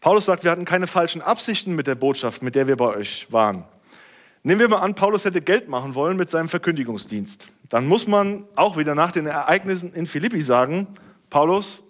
Paulus 0.00 0.24
sagt, 0.24 0.44
wir 0.44 0.50
hatten 0.50 0.64
keine 0.64 0.86
falschen 0.86 1.20
Absichten 1.20 1.74
mit 1.74 1.86
der 1.86 1.96
Botschaft, 1.96 2.42
mit 2.42 2.54
der 2.54 2.66
wir 2.66 2.76
bei 2.76 2.96
euch 2.96 3.30
waren. 3.30 3.64
Nehmen 4.42 4.60
wir 4.60 4.68
mal 4.68 4.78
an, 4.78 4.94
Paulus 4.94 5.24
hätte 5.24 5.42
Geld 5.42 5.68
machen 5.68 5.94
wollen 5.94 6.16
mit 6.16 6.30
seinem 6.30 6.48
Verkündigungsdienst. 6.48 7.48
Dann 7.68 7.86
muss 7.86 8.06
man 8.06 8.44
auch 8.54 8.78
wieder 8.78 8.94
nach 8.94 9.12
den 9.12 9.26
Ereignissen 9.26 9.92
in 9.92 10.06
Philippi 10.06 10.40
sagen, 10.40 10.86
Paulus, 11.28 11.82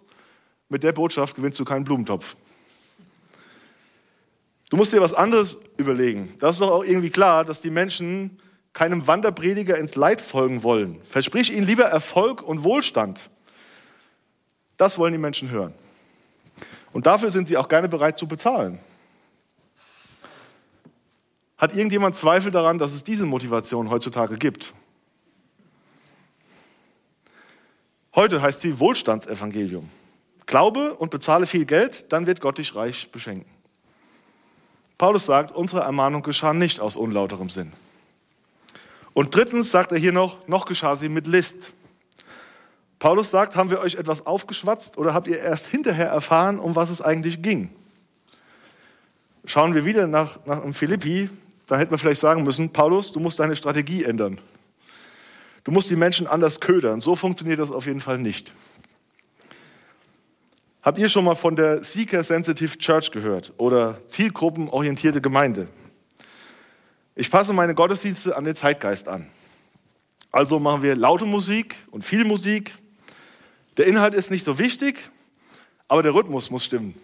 mit 0.69 0.83
der 0.83 0.93
Botschaft 0.93 1.37
gewinnst 1.37 1.59
du 1.59 1.65
keinen 1.65 1.85
Blumentopf. 1.85 2.37
Du 4.69 4.77
musst 4.77 4.93
dir 4.93 5.01
was 5.01 5.15
anderes 5.15 5.59
überlegen. 5.77 6.35
Das 6.41 6.55
ist 6.55 6.61
doch 6.61 6.71
auch 6.71 6.85
irgendwie 6.85 7.11
klar, 7.11 7.45
dass 7.45 7.63
die 7.63 7.71
Menschen 7.71 8.41
keinem 8.73 9.07
Wanderprediger 9.07 9.79
ins 9.79 9.95
Leid 9.95 10.21
folgen 10.21 10.63
wollen. 10.63 11.01
Versprich 11.05 11.53
ihnen 11.53 11.67
lieber 11.67 11.85
Erfolg 11.85 12.43
und 12.43 12.65
Wohlstand. 12.65 13.31
Das 14.77 14.99
wollen 14.99 15.13
die 15.13 15.19
Menschen 15.19 15.51
hören. 15.51 15.73
Und 16.93 17.07
dafür 17.07 17.31
sind 17.31 17.49
sie 17.49 17.57
auch 17.57 17.69
gerne 17.69 17.89
bereit 17.89 18.19
zu 18.19 18.27
bezahlen. 18.27 18.79
Hat 21.57 21.75
irgendjemand 21.75 22.17
Zweifel 22.17 22.51
daran, 22.51 22.77
dass 22.77 22.93
es 22.93 23.03
diese 23.03 23.25
Motivation 23.25 23.89
heutzutage 23.89 24.37
gibt? 24.37 24.75
Heute 28.15 28.43
heißt 28.43 28.61
sie 28.61 28.79
Wohlstandsevangelium. 28.79 29.89
Glaube 30.47 30.95
und 30.95 31.11
bezahle 31.11 31.47
viel 31.47 31.65
Geld, 31.65 32.13
dann 32.13 32.27
wird 32.27 32.41
Gott 32.41 32.59
dich 32.59 32.75
reich 32.75 33.11
beschenken. 33.11 33.51
Paulus 34.99 35.27
sagt, 35.27 35.55
unsere 35.55 35.83
Ermahnung 35.83 36.23
geschah 36.23 36.55
nicht 36.55 36.81
aus 36.81 36.97
unlauterem 36.97 37.51
Sinn. 37.51 37.73
Und 39.13 39.35
drittens 39.35 39.71
sagt 39.71 39.93
er 39.93 39.99
hier 39.99 40.13
noch, 40.13 40.47
noch 40.49 40.65
geschah 40.65 40.95
sie 40.95 41.09
mit 41.09 41.27
List. 41.27 41.71
Paulus 42.99 43.31
sagt, 43.31 43.57
haben 43.57 43.71
wir 43.71 43.81
euch 43.81 43.97
etwas 43.97 44.25
aufgeschwatzt 44.25 44.97
oder 44.97 45.13
habt 45.13 45.27
ihr 45.27 45.39
erst 45.39 45.67
hinterher 45.67 46.07
erfahren, 46.07 46.59
um 46.59 46.77
was 46.77 46.91
es 46.91 47.03
eigentlich 47.03 47.43
ging? 47.43 47.71
Schauen 49.45 49.75
wir 49.75 49.85
wieder 49.85 50.07
nach, 50.07 50.39
nach 50.47 50.63
Philippi, 50.73 51.29
da 51.67 51.77
hätten 51.77 51.91
wir 51.91 51.99
vielleicht 51.99 52.21
sagen 52.21 52.43
müssen, 52.43 52.71
Paulus, 52.71 53.13
du 53.13 53.21
musst 53.21 53.39
deine 53.39 53.57
Strategie 53.57 54.05
ändern. 54.05 54.41
Du 55.65 55.73
musst 55.73 55.91
die 55.91 55.97
Menschen 55.97 56.27
anders 56.27 56.61
ködern. 56.61 57.01
So 57.01 57.17
funktioniert 57.17 57.59
das 57.59 57.73
auf 57.73 57.87
jeden 57.87 58.01
Fall 58.01 58.19
nicht. 58.19 58.53
Habt 60.87 61.01
ihr 61.01 61.09
schon 61.09 61.25
mal 61.25 61.35
von 61.35 61.57
der 61.57 61.83
Seeker 61.83 62.23
Sensitive 62.23 62.79
Church 62.79 63.11
gehört 63.11 63.53
oder 63.57 63.99
zielgruppenorientierte 64.07 65.21
Gemeinde? 65.21 65.67
Ich 67.17 67.29
passe 67.29 67.53
meine 67.53 67.75
Gottesdienste 67.75 68.37
an 68.37 68.45
den 68.45 68.55
Zeitgeist 68.55 69.09
an. 69.09 69.27
Also 70.31 70.61
machen 70.61 70.85
wir 70.85 70.95
laute 70.95 71.25
Musik 71.25 71.75
und 71.91 72.05
viel 72.05 72.25
Musik. 72.25 72.73
Der 73.79 73.89
Inhalt 73.89 74.15
ist 74.15 74.31
nicht 74.31 74.45
so 74.45 74.61
wichtig, 74.61 75.11
aber 75.89 76.05
der 76.05 76.15
Rhythmus 76.15 76.53
muss 76.53 76.65
stimmen. 76.65 76.95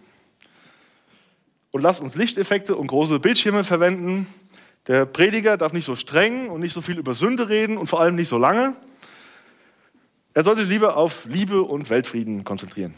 Und 1.72 1.82
lasst 1.82 2.02
uns 2.02 2.14
Lichteffekte 2.14 2.76
und 2.76 2.86
große 2.86 3.18
Bildschirme 3.18 3.64
verwenden. 3.64 4.28
Der 4.86 5.06
Prediger 5.06 5.56
darf 5.56 5.72
nicht 5.72 5.86
so 5.86 5.96
streng 5.96 6.50
und 6.50 6.60
nicht 6.60 6.72
so 6.72 6.82
viel 6.82 6.98
über 6.98 7.14
Sünde 7.14 7.48
reden 7.48 7.76
und 7.78 7.88
vor 7.88 8.00
allem 8.00 8.14
nicht 8.14 8.28
so 8.28 8.38
lange. 8.38 8.76
Er 10.34 10.44
sollte 10.44 10.62
lieber 10.62 10.96
auf 10.96 11.24
Liebe 11.24 11.64
und 11.64 11.90
Weltfrieden 11.90 12.44
konzentrieren. 12.44 12.94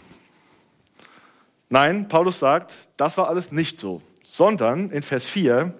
Nein, 1.68 2.08
Paulus 2.08 2.38
sagt, 2.38 2.76
das 2.96 3.16
war 3.16 3.28
alles 3.28 3.52
nicht 3.52 3.80
so, 3.80 4.02
sondern 4.24 4.90
in 4.90 5.02
Vers 5.02 5.26
4, 5.26 5.74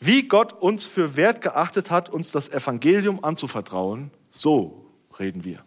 wie 0.00 0.28
Gott 0.28 0.52
uns 0.52 0.84
für 0.84 1.16
wert 1.16 1.40
geachtet 1.40 1.90
hat, 1.90 2.08
uns 2.08 2.30
das 2.30 2.48
Evangelium 2.48 3.24
anzuvertrauen, 3.24 4.10
so 4.30 4.86
reden 5.18 5.44
wir. 5.44 5.64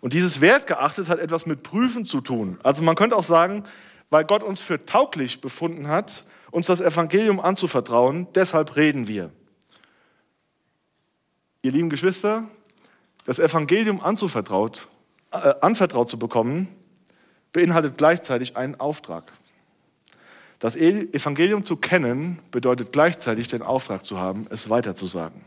Und 0.00 0.12
dieses 0.12 0.40
Wert 0.40 0.66
geachtet 0.66 1.08
hat 1.08 1.18
etwas 1.18 1.46
mit 1.46 1.62
Prüfen 1.62 2.04
zu 2.04 2.20
tun. 2.20 2.58
Also 2.62 2.82
man 2.82 2.96
könnte 2.96 3.16
auch 3.16 3.24
sagen, 3.24 3.64
weil 4.10 4.24
Gott 4.24 4.42
uns 4.42 4.60
für 4.60 4.84
tauglich 4.84 5.40
befunden 5.40 5.88
hat, 5.88 6.24
uns 6.50 6.66
das 6.66 6.80
Evangelium 6.80 7.40
anzuvertrauen, 7.40 8.28
deshalb 8.34 8.76
reden 8.76 9.08
wir. 9.08 9.30
Ihr 11.62 11.72
lieben 11.72 11.88
Geschwister, 11.88 12.44
das 13.24 13.38
Evangelium 13.38 14.02
anzuvertraut, 14.02 14.88
äh, 15.32 15.54
anvertraut 15.62 16.08
zu 16.08 16.18
bekommen, 16.18 16.68
beinhaltet 17.54 17.96
gleichzeitig 17.96 18.58
einen 18.58 18.78
Auftrag. 18.78 19.32
Das 20.58 20.76
e- 20.76 21.08
Evangelium 21.12 21.64
zu 21.64 21.76
kennen 21.76 22.38
bedeutet 22.50 22.92
gleichzeitig 22.92 23.48
den 23.48 23.62
Auftrag 23.62 24.04
zu 24.04 24.18
haben, 24.18 24.46
es 24.50 24.68
weiterzusagen. 24.68 25.40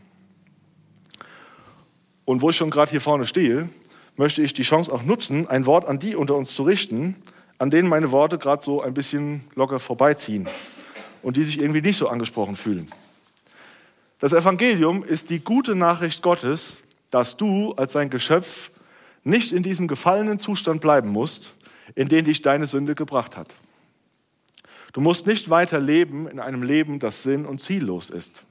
Und 2.24 2.42
wo 2.42 2.50
ich 2.50 2.56
schon 2.56 2.70
gerade 2.70 2.90
hier 2.90 3.00
vorne 3.00 3.26
stehe, 3.26 3.68
möchte 4.16 4.42
ich 4.42 4.52
die 4.52 4.62
Chance 4.62 4.92
auch 4.92 5.02
nutzen, 5.02 5.48
ein 5.48 5.66
Wort 5.66 5.86
an 5.86 5.98
die 5.98 6.16
unter 6.16 6.34
uns 6.34 6.54
zu 6.54 6.64
richten, 6.64 7.14
an 7.58 7.70
denen 7.70 7.88
meine 7.88 8.10
Worte 8.10 8.38
gerade 8.38 8.62
so 8.62 8.82
ein 8.82 8.94
bisschen 8.94 9.42
locker 9.54 9.78
vorbeiziehen 9.78 10.48
und 11.22 11.36
die 11.36 11.44
sich 11.44 11.60
irgendwie 11.60 11.82
nicht 11.82 11.96
so 11.96 12.08
angesprochen 12.08 12.56
fühlen. 12.56 12.88
Das 14.18 14.32
Evangelium 14.32 15.04
ist 15.04 15.30
die 15.30 15.40
gute 15.40 15.74
Nachricht 15.74 16.22
Gottes, 16.22 16.82
dass 17.10 17.36
du 17.36 17.72
als 17.74 17.92
sein 17.92 18.10
Geschöpf 18.10 18.70
nicht 19.24 19.52
in 19.52 19.62
diesem 19.62 19.88
gefallenen 19.88 20.38
Zustand 20.38 20.80
bleiben 20.80 21.10
musst, 21.10 21.52
in 21.94 22.08
den 22.08 22.24
dich 22.24 22.42
deine 22.42 22.66
Sünde 22.66 22.94
gebracht 22.94 23.36
hat. 23.36 23.54
Du 24.92 25.00
musst 25.00 25.26
nicht 25.26 25.50
weiter 25.50 25.80
leben 25.80 26.26
in 26.28 26.40
einem 26.40 26.62
Leben, 26.62 26.98
das 26.98 27.22
sinn- 27.22 27.46
und 27.46 27.60
ziellos 27.60 28.10
ist. 28.10 28.44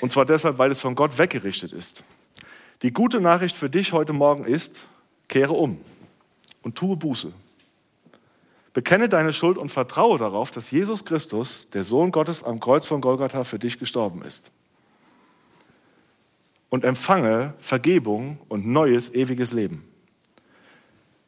Und 0.00 0.12
zwar 0.12 0.24
deshalb, 0.24 0.58
weil 0.58 0.70
es 0.70 0.80
von 0.80 0.94
Gott 0.94 1.18
weggerichtet 1.18 1.72
ist. 1.72 2.02
Die 2.82 2.92
gute 2.92 3.20
Nachricht 3.20 3.56
für 3.56 3.68
dich 3.68 3.92
heute 3.92 4.12
Morgen 4.12 4.44
ist, 4.44 4.86
kehre 5.26 5.54
um 5.54 5.80
und 6.62 6.76
tue 6.76 6.96
Buße. 6.96 7.32
Bekenne 8.72 9.08
deine 9.08 9.32
Schuld 9.32 9.58
und 9.58 9.70
vertraue 9.70 10.18
darauf, 10.18 10.50
dass 10.52 10.70
Jesus 10.70 11.04
Christus, 11.04 11.68
der 11.70 11.82
Sohn 11.82 12.12
Gottes, 12.12 12.44
am 12.44 12.60
Kreuz 12.60 12.86
von 12.86 13.00
Golgatha 13.00 13.42
für 13.42 13.58
dich 13.58 13.78
gestorben 13.78 14.22
ist. 14.22 14.52
Und 16.68 16.84
empfange 16.84 17.54
Vergebung 17.58 18.38
und 18.48 18.66
neues, 18.66 19.12
ewiges 19.14 19.52
Leben. 19.52 19.87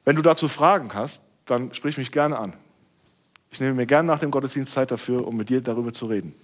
Wenn 0.04 0.16
du 0.16 0.22
dazu 0.22 0.48
Fragen 0.48 0.94
hast, 0.94 1.22
dann 1.44 1.74
sprich 1.74 1.98
mich 1.98 2.12
gerne 2.12 2.38
an. 2.38 2.54
Ich 3.50 3.60
nehme 3.60 3.74
mir 3.74 3.86
gerne 3.86 4.06
nach 4.06 4.20
dem 4.20 4.30
Gottesdienst 4.30 4.72
Zeit 4.72 4.90
dafür, 4.90 5.26
um 5.26 5.36
mit 5.36 5.48
dir 5.48 5.60
darüber 5.60 5.92
zu 5.92 6.06
reden. 6.06 6.34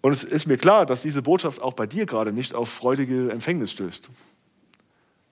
Und 0.00 0.12
es 0.12 0.24
ist 0.24 0.46
mir 0.46 0.56
klar, 0.56 0.86
dass 0.86 1.02
diese 1.02 1.20
Botschaft 1.20 1.60
auch 1.60 1.74
bei 1.74 1.86
dir 1.86 2.06
gerade 2.06 2.32
nicht 2.32 2.54
auf 2.54 2.68
freudige 2.68 3.30
Empfängnis 3.30 3.72
stößt. 3.72 4.08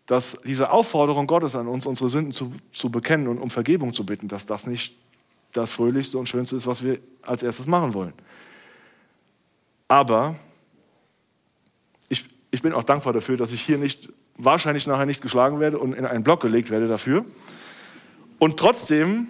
Dass 0.06 0.36
diese 0.44 0.70
Aufforderung 0.70 1.26
Gottes 1.26 1.54
an 1.54 1.68
uns, 1.68 1.86
unsere 1.86 2.08
Sünden 2.08 2.32
zu, 2.32 2.52
zu 2.72 2.90
bekennen 2.90 3.28
und 3.28 3.38
um 3.38 3.50
Vergebung 3.50 3.94
zu 3.94 4.04
bitten, 4.04 4.28
dass 4.28 4.46
das 4.46 4.66
nicht 4.66 4.96
das 5.52 5.70
Fröhlichste 5.70 6.18
und 6.18 6.28
Schönste 6.28 6.56
ist, 6.56 6.66
was 6.66 6.82
wir 6.82 6.98
als 7.22 7.42
erstes 7.42 7.66
machen 7.66 7.94
wollen. 7.94 8.12
Aber 9.88 10.34
ich, 12.08 12.26
ich 12.50 12.60
bin 12.60 12.72
auch 12.72 12.82
dankbar 12.82 13.12
dafür, 13.12 13.36
dass 13.36 13.52
ich 13.52 13.62
hier 13.62 13.78
nicht 13.78 14.12
wahrscheinlich 14.36 14.86
nachher 14.86 15.06
nicht 15.06 15.22
geschlagen 15.22 15.60
werde 15.60 15.78
und 15.78 15.94
in 15.94 16.06
einen 16.06 16.24
Block 16.24 16.40
gelegt 16.40 16.70
werde 16.70 16.86
dafür. 16.86 17.24
Und 18.38 18.58
trotzdem 18.58 19.28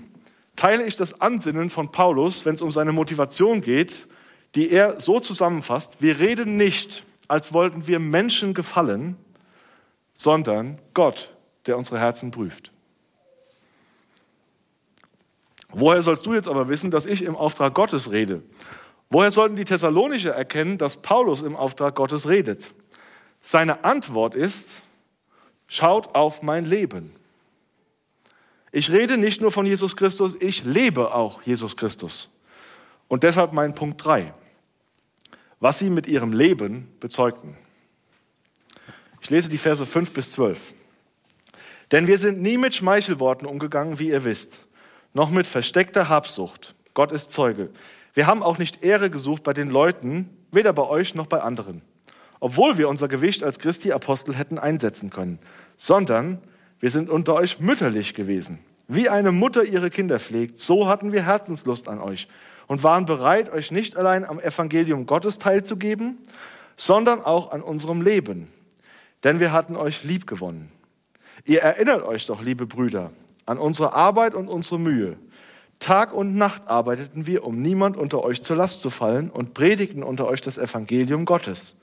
teile 0.57 0.85
ich 0.85 0.97
das 0.97 1.21
Ansinnen 1.21 1.71
von 1.71 1.91
Paulus, 1.93 2.45
wenn 2.45 2.55
es 2.55 2.63
um 2.63 2.73
seine 2.73 2.93
Motivation 2.93 3.61
geht, 3.61 4.09
die 4.55 4.71
er 4.71 5.01
so 5.01 5.21
zusammenfasst, 5.21 6.01
wir 6.01 6.21
reden 6.21 6.57
nicht, 6.57 7.05
als 7.29 7.53
wollten 7.53 7.87
wir 7.87 7.99
Menschen 7.99 8.55
gefallen, 8.55 9.17
sondern 10.13 10.79
Gott, 10.95 11.31
der 11.67 11.77
unsere 11.77 11.99
Herzen 11.99 12.31
prüft. 12.31 12.71
Woher 15.71 16.03
sollst 16.03 16.25
du 16.25 16.35
jetzt 16.35 16.47
aber 16.47 16.69
wissen, 16.69 16.93
dass 16.93 17.05
ich 17.05 17.23
im 17.23 17.35
Auftrag 17.35 17.75
Gottes 17.75 18.13
rede? 18.13 18.43
Woher 19.11 19.33
sollten 19.33 19.57
die 19.57 19.65
Thessalonicher 19.65 20.33
erkennen, 20.33 20.79
dass 20.79 21.03
Paulus 21.03 21.43
im 21.43 21.57
Auftrag 21.57 21.97
Gottes 21.97 22.29
redet? 22.29 22.73
Seine 23.43 23.85
Antwort 23.85 24.37
ist, 24.37 24.83
Schaut 25.67 26.15
auf 26.15 26.43
mein 26.43 26.65
Leben. 26.65 27.15
Ich 28.73 28.91
rede 28.91 29.17
nicht 29.17 29.41
nur 29.41 29.53
von 29.53 29.67
Jesus 29.67 29.97
Christus, 29.97 30.37
ich 30.41 30.65
lebe 30.65 31.15
auch 31.15 31.43
Jesus 31.43 31.77
Christus. 31.77 32.29
Und 33.09 33.23
deshalb 33.23 33.53
mein 33.53 33.75
Punkt 33.75 34.05
3. 34.05 34.33
Was 35.61 35.79
sie 35.79 35.91
mit 35.91 36.07
ihrem 36.07 36.33
Leben 36.33 36.89
bezeugten. 37.01 37.57
Ich 39.21 39.31
lese 39.31 39.49
die 39.49 39.59
Verse 39.59 39.87
5 39.87 40.13
bis 40.13 40.33
12. 40.33 40.75
Denn 41.93 42.07
wir 42.07 42.19
sind 42.19 42.43
nie 42.43 42.59
mit 42.59 42.75
Schmeichelworten 42.75 43.47
umgegangen, 43.47 43.99
wie 43.99 44.09
ihr 44.11 44.25
wisst, 44.25 44.59
noch 45.13 45.31
mit 45.31 45.47
versteckter 45.47 46.09
Habsucht. 46.09 46.75
Gott 46.93 47.13
ist 47.13 47.33
Zeuge. 47.33 47.71
Wir 48.13 48.27
haben 48.27 48.43
auch 48.43 48.59
nicht 48.59 48.83
Ehre 48.85 49.11
gesucht 49.11 49.43
bei 49.45 49.53
den 49.53 49.71
Leuten, 49.71 50.29
weder 50.51 50.73
bei 50.73 50.83
euch 50.83 51.15
noch 51.15 51.27
bei 51.27 51.41
anderen 51.41 51.83
obwohl 52.45 52.77
wir 52.77 52.91
unser 52.91 53.09
Gewicht 53.09 53.43
als 53.43 53.59
Christi 53.59 53.93
Apostel 53.93 54.37
hätten 54.37 54.59
einsetzen 54.59 55.09
können, 55.09 55.39
sondern 55.79 56.43
wir 56.79 56.91
sind 56.91 57.09
unter 57.09 57.37
euch 57.37 57.59
mütterlich 57.59 58.13
gewesen. 58.13 58.59
Wie 58.87 59.09
eine 59.09 59.33
Mutter 59.33 59.65
ihre 59.65 59.89
Kinder 59.89 60.21
pflegt, 60.21 60.61
so 60.61 60.87
hatten 60.87 61.11
wir 61.11 61.25
Herzenslust 61.25 61.89
an 61.89 62.03
euch 62.03 62.29
und 62.67 62.83
waren 62.83 63.07
bereit, 63.07 63.51
euch 63.51 63.71
nicht 63.71 63.97
allein 63.97 64.27
am 64.27 64.39
Evangelium 64.39 65.07
Gottes 65.07 65.39
teilzugeben, 65.39 66.19
sondern 66.77 67.23
auch 67.23 67.51
an 67.51 67.63
unserem 67.63 68.03
Leben. 68.03 68.53
Denn 69.23 69.41
wir 69.41 69.51
hatten 69.51 69.75
euch 69.75 70.05
lieb 70.05 70.27
gewonnen. 70.27 70.71
Ihr 71.47 71.63
erinnert 71.63 72.03
euch 72.03 72.27
doch, 72.27 72.43
liebe 72.43 72.67
Brüder, 72.67 73.11
an 73.47 73.57
unsere 73.57 73.95
Arbeit 73.95 74.35
und 74.35 74.49
unsere 74.49 74.79
Mühe. 74.79 75.17
Tag 75.79 76.13
und 76.13 76.35
Nacht 76.35 76.69
arbeiteten 76.69 77.27
wir, 77.27 77.43
um 77.43 77.63
niemand 77.63 77.97
unter 77.97 78.23
euch 78.23 78.43
zur 78.43 78.57
Last 78.57 78.83
zu 78.83 78.91
fallen 78.91 79.31
und 79.31 79.55
predigten 79.55 80.03
unter 80.03 80.27
euch 80.27 80.43
das 80.43 80.59
Evangelium 80.59 81.25
Gottes. 81.25 81.77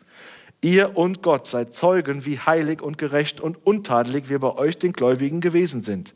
Ihr 0.61 0.95
und 0.95 1.23
Gott 1.23 1.47
seid 1.47 1.73
Zeugen, 1.73 2.25
wie 2.25 2.39
heilig 2.39 2.81
und 2.81 2.99
gerecht 2.99 3.41
und 3.41 3.65
untadelig 3.65 4.29
wir 4.29 4.39
bei 4.39 4.55
euch 4.55 4.77
den 4.77 4.93
Gläubigen 4.93 5.41
gewesen 5.41 5.81
sind. 5.81 6.13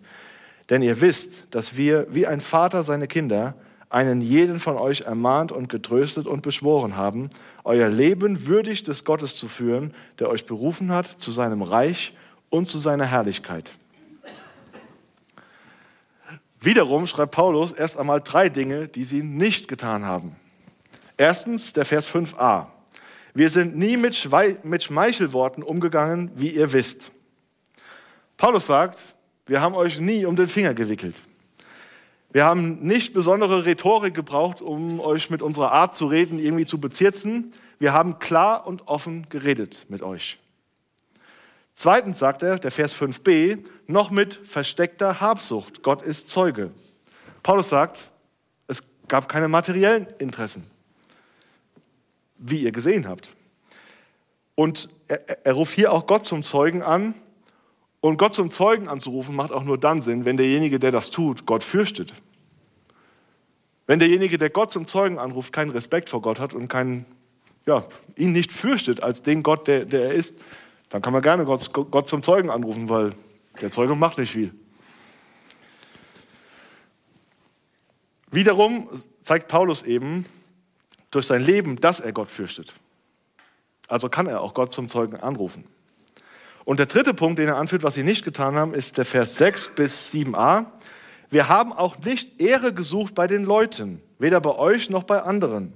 Denn 0.69 0.84
ihr 0.84 1.01
wisst, 1.01 1.47
dass 1.51 1.77
wir 1.77 2.08
wie 2.10 2.27
ein 2.27 2.39
Vater 2.39 2.84
seine 2.84 3.08
Kinder 3.08 3.55
einen 3.89 4.21
jeden 4.21 4.60
von 4.60 4.77
euch 4.77 5.01
ermahnt 5.01 5.51
und 5.51 5.69
getröstet 5.69 6.27
und 6.27 6.41
beschworen 6.41 6.95
haben, 6.95 7.29
euer 7.63 7.88
Leben 7.88 8.45
würdig 8.45 8.84
des 8.84 9.03
Gottes 9.03 9.36
zu 9.36 9.47
führen, 9.47 9.93
der 10.19 10.29
euch 10.29 10.45
berufen 10.45 10.91
hat 10.91 11.08
zu 11.08 11.31
seinem 11.31 11.62
Reich 11.62 12.13
und 12.49 12.67
zu 12.67 12.77
seiner 12.77 13.05
Herrlichkeit. 13.05 13.71
Wiederum 16.60 17.05
schreibt 17.05 17.31
Paulus 17.31 17.71
erst 17.71 17.99
einmal 17.99 18.21
drei 18.21 18.49
Dinge, 18.49 18.88
die 18.88 19.03
sie 19.03 19.23
nicht 19.23 19.67
getan 19.67 20.03
haben. 20.03 20.36
Erstens 21.15 21.73
der 21.73 21.86
Vers 21.86 22.08
5a. 22.12 22.74
Wir 23.36 23.50
sind 23.50 23.76
nie 23.76 23.98
mit, 23.98 24.15
Schmeichelworten 24.15 25.62
umgegangen, 25.62 26.32
wie 26.36 26.52
ihr 26.52 26.71
wisst. 26.71 27.12
Paulus 28.38 28.65
sagt, 28.65 28.98
wir 29.45 29.60
haben 29.60 29.76
euch 29.76 30.00
nie 30.00 30.26
um 30.26 30.38
den 30.38 30.48
Finger 30.48 30.74
gewickelt. 30.74 31.15
Wir 32.32 32.45
haben 32.45 32.80
nicht 32.80 33.13
besondere 33.13 33.65
Rhetorik 33.65 34.13
gebraucht, 34.13 34.62
um 34.62 35.02
euch 35.02 35.30
mit 35.30 35.41
unserer 35.41 35.74
Art 35.74 35.98
zu 35.98 36.08
reden 36.08 36.39
irgendwie 36.39 36.65
zu 36.65 36.80
bezirzen. 36.80 37.52
Wir 37.78 37.91
haben 37.91 38.19
klar 38.19 38.65
und 38.65 38.88
offen 38.88 39.28
geredet 39.28 39.86
mit 39.89 40.02
euch. 40.02 40.39
Zweitens 41.74 42.19
sagt 42.19 42.41
er, 42.41 42.58
der 42.58 42.71
Vers 42.71 42.95
5b, 42.95 43.65
noch 43.88 44.12
mit 44.12 44.34
versteckter 44.45 45.19
Habsucht. 45.19 45.84
Gott 45.84 46.02
ist 46.02 46.30
Zeuge. 46.30 46.71
Paulus 47.43 47.67
sagt, 47.67 48.10
es 48.67 48.82
gab 49.10 49.28
keine 49.28 49.50
materiellen 49.50 50.08
Interessen, 50.19 50.65
wie 52.49 52.62
ihr 52.62 52.71
gesehen 52.71 53.08
habt. 53.08 53.29
Und 54.55 54.89
er, 55.08 55.45
er 55.45 55.53
ruft 55.53 55.73
hier 55.73 55.91
auch 55.91 56.08
Gott 56.08 56.25
zum 56.25 56.43
Zeugen 56.43 56.81
an. 56.81 57.13
Und 58.01 58.17
Gott 58.17 58.34
zum 58.34 58.51
Zeugen 58.51 58.88
anzurufen 58.88 59.36
macht 59.36 59.51
auch 59.51 59.63
nur 59.63 59.79
dann 59.79 60.01
Sinn, 60.01 60.25
wenn 60.25 60.38
derjenige, 60.38 60.77
der 60.79 60.91
das 60.91 61.10
tut, 61.10 61.45
Gott 61.45 61.63
fürchtet. 61.63 62.13
Wenn 63.88 63.99
derjenige, 63.99 64.38
der 64.38 64.49
Gott 64.49 64.71
zum 64.71 64.86
Zeugen 64.86 65.17
anruft, 65.17 65.51
keinen 65.51 65.71
Respekt 65.71 66.10
vor 66.10 66.21
Gott 66.21 66.39
hat 66.39 66.53
und 66.53 66.67
keinen, 66.67 67.05
ja, 67.65 67.86
ihn 68.15 68.31
nicht 68.31 68.51
fürchtet 68.51 69.01
als 69.01 69.23
den 69.23 69.43
Gott, 69.43 69.67
der, 69.67 69.86
der 69.86 70.05
er 70.05 70.13
ist, 70.13 70.39
dann 70.89 71.01
kann 71.01 71.13
man 71.13 71.21
gerne 71.21 71.45
Gott, 71.45 71.73
Gott 71.73 72.08
zum 72.08 72.21
Zeugen 72.21 72.49
anrufen, 72.49 72.89
weil 72.89 73.13
der 73.62 73.71
Zeuge 73.71 73.95
macht 73.95 74.17
nicht 74.17 74.31
viel. 74.31 74.53
Wiederum 78.31 78.89
zeigt 79.21 79.47
Paulus 79.47 79.84
eben 79.84 80.25
durch 81.15 81.28
sein 81.28 81.41
Leben, 81.41 81.78
dass 81.78 81.99
er 81.99 82.12
Gott 82.12 82.30
fürchtet. 82.30 82.73
Also 83.88 84.10
kann 84.10 84.28
er 84.28 84.41
auch 84.41 84.54
Gott 84.54 84.71
zum 84.71 84.89
Zeugen 84.89 85.15
anrufen. 85.17 85.65
Und 86.65 86.80
der 86.80 86.88
dritte 86.88 87.13
Punkt, 87.13 87.39
den 87.39 87.47
er 87.47 87.58
anführt, 87.58 87.84
was 87.84 87.93
sie 87.93 88.04
nicht 88.04 88.25
getan 88.25 88.56
haben, 88.56 88.73
ist 88.73 88.97
der 88.97 89.06
Vers 89.06 89.36
6 89.36 89.75
bis 89.75 90.12
7a. 90.12 90.65
Wir 91.30 91.47
haben 91.47 91.71
auch 91.71 91.97
nicht 91.99 92.41
Ehre 92.41 92.73
gesucht 92.73 93.13
bei 93.13 93.28
den 93.28 93.43
Leuten, 93.43 94.01
weder 94.19 94.41
bei 94.41 94.56
euch 94.56 94.89
noch 94.89 95.04
bei 95.04 95.21
anderen, 95.21 95.73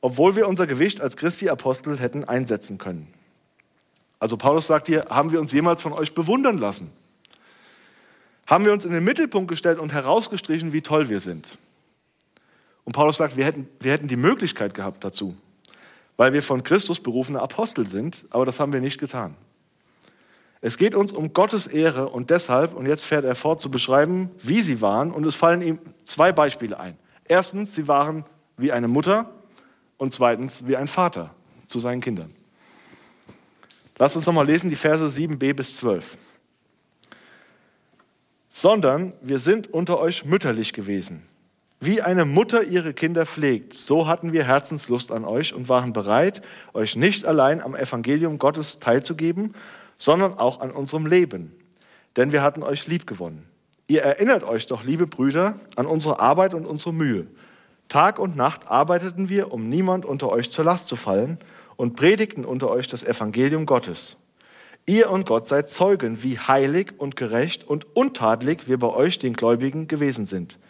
obwohl 0.00 0.36
wir 0.36 0.46
unser 0.46 0.66
Gewicht 0.66 1.00
als 1.00 1.16
Christi 1.16 1.48
Apostel 1.48 1.98
hätten 1.98 2.24
einsetzen 2.24 2.78
können. 2.78 3.12
Also 4.20 4.36
Paulus 4.36 4.68
sagt 4.68 4.86
hier, 4.86 5.06
haben 5.08 5.32
wir 5.32 5.40
uns 5.40 5.52
jemals 5.52 5.82
von 5.82 5.92
euch 5.92 6.14
bewundern 6.14 6.58
lassen? 6.58 6.92
Haben 8.46 8.64
wir 8.64 8.72
uns 8.72 8.84
in 8.84 8.92
den 8.92 9.02
Mittelpunkt 9.02 9.48
gestellt 9.48 9.80
und 9.80 9.92
herausgestrichen, 9.92 10.72
wie 10.72 10.82
toll 10.82 11.08
wir 11.08 11.20
sind? 11.20 11.58
Und 12.84 12.92
Paulus 12.92 13.16
sagt, 13.16 13.36
wir 13.36 13.44
hätten, 13.44 13.68
wir 13.80 13.92
hätten 13.92 14.08
die 14.08 14.16
Möglichkeit 14.16 14.74
gehabt 14.74 15.04
dazu, 15.04 15.36
weil 16.16 16.32
wir 16.32 16.42
von 16.42 16.62
Christus 16.62 17.00
berufene 17.00 17.40
Apostel 17.40 17.86
sind, 17.86 18.24
aber 18.30 18.44
das 18.44 18.60
haben 18.60 18.72
wir 18.72 18.80
nicht 18.80 18.98
getan. 18.98 19.36
Es 20.60 20.78
geht 20.78 20.94
uns 20.94 21.10
um 21.10 21.32
Gottes 21.32 21.66
Ehre 21.66 22.08
und 22.08 22.30
deshalb, 22.30 22.74
und 22.74 22.86
jetzt 22.86 23.04
fährt 23.04 23.24
er 23.24 23.34
fort 23.34 23.60
zu 23.60 23.70
beschreiben, 23.70 24.30
wie 24.38 24.62
sie 24.62 24.80
waren, 24.80 25.10
und 25.10 25.26
es 25.26 25.34
fallen 25.34 25.60
ihm 25.60 25.78
zwei 26.04 26.32
Beispiele 26.32 26.78
ein. 26.78 26.96
Erstens, 27.24 27.74
sie 27.74 27.88
waren 27.88 28.24
wie 28.56 28.70
eine 28.70 28.88
Mutter 28.88 29.30
und 29.96 30.12
zweitens 30.12 30.66
wie 30.66 30.76
ein 30.76 30.86
Vater 30.86 31.34
zu 31.66 31.80
seinen 31.80 32.00
Kindern. 32.00 32.32
Lass 33.98 34.16
uns 34.16 34.26
nochmal 34.26 34.46
lesen, 34.46 34.70
die 34.70 34.76
Verse 34.76 35.04
7b 35.04 35.54
bis 35.54 35.76
12. 35.76 36.16
Sondern 38.48 39.12
wir 39.20 39.38
sind 39.38 39.72
unter 39.72 39.98
euch 39.98 40.24
mütterlich 40.24 40.72
gewesen. 40.72 41.22
Wie 41.84 42.00
eine 42.00 42.24
Mutter 42.24 42.62
ihre 42.62 42.94
Kinder 42.94 43.26
pflegt, 43.26 43.74
so 43.74 44.06
hatten 44.06 44.32
wir 44.32 44.44
Herzenslust 44.44 45.10
an 45.10 45.24
euch 45.24 45.52
und 45.52 45.68
waren 45.68 45.92
bereit, 45.92 46.40
euch 46.74 46.94
nicht 46.94 47.26
allein 47.26 47.60
am 47.60 47.74
Evangelium 47.74 48.38
Gottes 48.38 48.78
teilzugeben, 48.78 49.56
sondern 49.98 50.34
auch 50.34 50.60
an 50.60 50.70
unserem 50.70 51.06
Leben. 51.06 51.52
Denn 52.14 52.30
wir 52.30 52.40
hatten 52.40 52.62
euch 52.62 52.86
lieb 52.86 53.08
gewonnen. 53.08 53.48
Ihr 53.88 54.02
erinnert 54.02 54.44
euch 54.44 54.66
doch, 54.66 54.84
liebe 54.84 55.08
Brüder, 55.08 55.58
an 55.74 55.86
unsere 55.86 56.20
Arbeit 56.20 56.54
und 56.54 56.66
unsere 56.66 56.94
Mühe. 56.94 57.26
Tag 57.88 58.20
und 58.20 58.36
Nacht 58.36 58.68
arbeiteten 58.68 59.28
wir, 59.28 59.50
um 59.50 59.68
niemand 59.68 60.04
unter 60.04 60.28
euch 60.28 60.52
zur 60.52 60.64
Last 60.64 60.86
zu 60.86 60.94
fallen 60.94 61.36
und 61.74 61.96
predigten 61.96 62.44
unter 62.44 62.70
euch 62.70 62.86
das 62.86 63.02
Evangelium 63.02 63.66
Gottes. 63.66 64.18
Ihr 64.86 65.10
und 65.10 65.26
Gott 65.26 65.48
seid 65.48 65.68
Zeugen, 65.68 66.22
wie 66.22 66.38
heilig 66.38 66.92
und 66.98 67.16
gerecht 67.16 67.66
und 67.66 67.88
untadelig 67.96 68.68
wir 68.68 68.78
bei 68.78 68.94
euch, 68.94 69.18
den 69.18 69.32
Gläubigen, 69.32 69.88
gewesen 69.88 70.26
sind. 70.26 70.60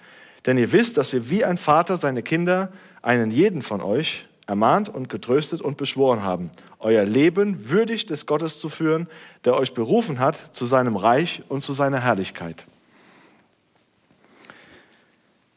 Denn 0.46 0.58
ihr 0.58 0.72
wisst, 0.72 0.96
dass 0.96 1.12
wir 1.12 1.30
wie 1.30 1.44
ein 1.44 1.56
Vater 1.56 1.98
seine 1.98 2.22
Kinder, 2.22 2.72
einen 3.00 3.30
jeden 3.30 3.62
von 3.62 3.80
euch, 3.80 4.26
ermahnt 4.46 4.88
und 4.88 5.08
getröstet 5.08 5.60
und 5.60 5.76
beschworen 5.76 6.22
haben, 6.22 6.50
euer 6.78 7.04
Leben 7.04 7.70
würdig 7.70 8.06
des 8.06 8.26
Gottes 8.26 8.58
zu 8.60 8.68
führen, 8.68 9.06
der 9.44 9.56
euch 9.56 9.72
berufen 9.72 10.18
hat 10.18 10.54
zu 10.54 10.66
seinem 10.66 10.96
Reich 10.96 11.42
und 11.48 11.62
zu 11.62 11.72
seiner 11.72 12.00
Herrlichkeit. 12.00 12.66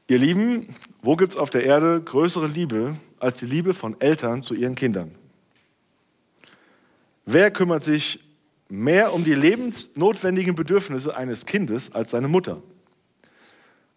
Ihr 0.08 0.20
Lieben, 0.20 0.70
wo 1.02 1.16
gibt 1.16 1.32
es 1.32 1.38
auf 1.38 1.50
der 1.50 1.64
Erde 1.64 2.00
größere 2.00 2.46
Liebe 2.46 2.96
als 3.20 3.40
die 3.40 3.48
Liebe 3.48 3.74
von 3.74 4.00
Eltern 4.00 4.44
zu 4.44 4.54
ihren 4.54 4.76
Kindern? 4.76 5.16
Wer 7.26 7.50
kümmert 7.50 7.84
sich 7.84 8.20
mehr 8.70 9.14
um 9.14 9.24
die 9.24 9.34
lebensnotwendigen 9.34 10.54
Bedürfnisse 10.54 11.18
eines 11.18 11.48
Kindes 11.48 11.92
als 11.92 12.12
seine 12.12 12.28
Mutter? 12.28 12.62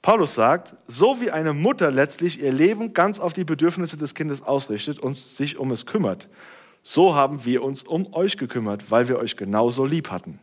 Paulus 0.03 0.35
sagt, 0.35 0.77
so 0.87 1.21
wie 1.21 1.31
eine 1.31 1.53
Mutter 1.53 1.91
letztlich 1.91 2.41
ihr 2.41 2.53
Leben 2.53 2.95
ganz 2.95 3.19
auf 3.19 3.33
die 3.33 3.45
Bedürfnisse 3.45 3.97
des 3.97 4.15
Kindes 4.15 4.43
ausrichtet 4.43 4.99
und 4.99 5.17
sich 5.17 5.59
um 5.59 5.71
es 5.71 5.87
kümmert, 5.87 6.29
so 6.83 7.15
haben 7.15 7.45
wir 7.45 7.63
uns 7.63 7.83
um 7.83 8.15
euch 8.15 8.37
gekümmert, 8.37 8.91
weil 8.91 9.09
wir 9.09 9.19
euch 9.19 9.37
genauso 9.37 9.85
lieb 9.85 10.11
hatten. 10.11 10.39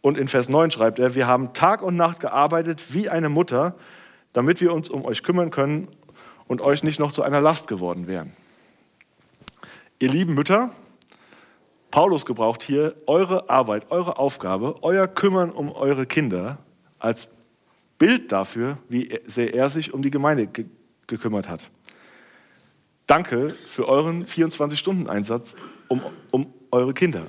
Und 0.00 0.18
in 0.18 0.26
Vers 0.26 0.48
9 0.48 0.72
schreibt 0.72 0.98
er, 0.98 1.14
wir 1.14 1.28
haben 1.28 1.54
Tag 1.54 1.80
und 1.82 1.96
Nacht 1.96 2.20
gearbeitet 2.20 2.92
wie 2.92 3.08
eine 3.08 3.28
Mutter, 3.28 3.76
damit 4.32 4.60
wir 4.60 4.72
uns 4.72 4.90
um 4.90 5.04
euch 5.04 5.22
kümmern 5.22 5.50
können 5.50 5.88
und 6.48 6.60
euch 6.60 6.82
nicht 6.82 6.98
noch 6.98 7.12
zu 7.12 7.22
einer 7.22 7.40
Last 7.40 7.68
geworden 7.68 8.08
wären. 8.08 8.32
Ihr 10.00 10.10
lieben 10.10 10.34
Mütter, 10.34 10.72
Paulus 11.92 12.26
gebraucht 12.26 12.62
hier 12.62 12.96
eure 13.06 13.48
Arbeit, 13.48 13.86
eure 13.90 14.18
Aufgabe, 14.18 14.82
euer 14.82 15.06
Kümmern 15.06 15.50
um 15.50 15.70
eure 15.70 16.06
Kinder 16.06 16.58
als 16.98 17.28
Bild 18.02 18.32
dafür, 18.32 18.78
wie 18.88 19.16
sehr 19.28 19.54
er 19.54 19.70
sich 19.70 19.94
um 19.94 20.02
die 20.02 20.10
Gemeinde 20.10 20.48
ge 20.48 20.64
gekümmert 21.06 21.48
hat. 21.48 21.70
Danke 23.06 23.54
für 23.66 23.86
euren 23.86 24.26
24-Stunden-Einsatz 24.26 25.54
um, 25.86 26.02
um 26.32 26.52
eure 26.72 26.94
Kinder. 26.94 27.26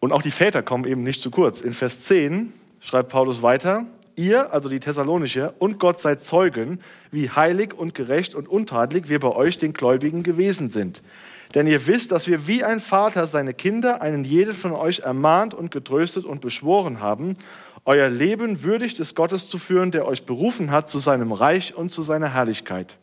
Und 0.00 0.12
auch 0.12 0.22
die 0.22 0.30
Väter 0.30 0.62
kommen 0.62 0.86
eben 0.86 1.02
nicht 1.02 1.20
zu 1.20 1.30
kurz. 1.30 1.60
In 1.60 1.74
Vers 1.74 2.04
10 2.04 2.54
schreibt 2.80 3.10
Paulus 3.10 3.42
weiter, 3.42 3.84
ihr, 4.16 4.50
also 4.50 4.70
die 4.70 4.80
Thessalonicher, 4.80 5.52
und 5.58 5.78
Gott 5.78 6.00
seid 6.00 6.22
Zeugen, 6.22 6.78
wie 7.10 7.28
heilig 7.28 7.74
und 7.74 7.94
gerecht 7.94 8.34
und 8.34 8.48
untadelig 8.48 9.10
wir 9.10 9.20
bei 9.20 9.34
euch, 9.34 9.58
den 9.58 9.74
Gläubigen, 9.74 10.22
gewesen 10.22 10.70
sind. 10.70 11.02
Denn 11.54 11.66
ihr 11.66 11.86
wisst, 11.86 12.12
dass 12.12 12.28
wir 12.28 12.46
wie 12.46 12.64
ein 12.64 12.80
Vater 12.80 13.26
seine 13.26 13.52
Kinder, 13.52 14.00
einen 14.00 14.24
jeden 14.24 14.54
von 14.54 14.72
euch 14.72 15.00
ermahnt 15.00 15.52
und 15.52 15.70
getröstet 15.70 16.24
und 16.24 16.40
beschworen 16.40 17.00
haben 17.00 17.34
euer 17.84 18.08
Leben 18.08 18.62
würdig 18.62 18.94
des 18.94 19.14
Gottes 19.14 19.48
zu 19.48 19.58
führen, 19.58 19.90
der 19.90 20.06
euch 20.06 20.24
berufen 20.24 20.70
hat 20.70 20.88
zu 20.88 20.98
seinem 20.98 21.32
Reich 21.32 21.74
und 21.74 21.90
zu 21.90 22.02
seiner 22.02 22.32
Herrlichkeit. 22.32 22.96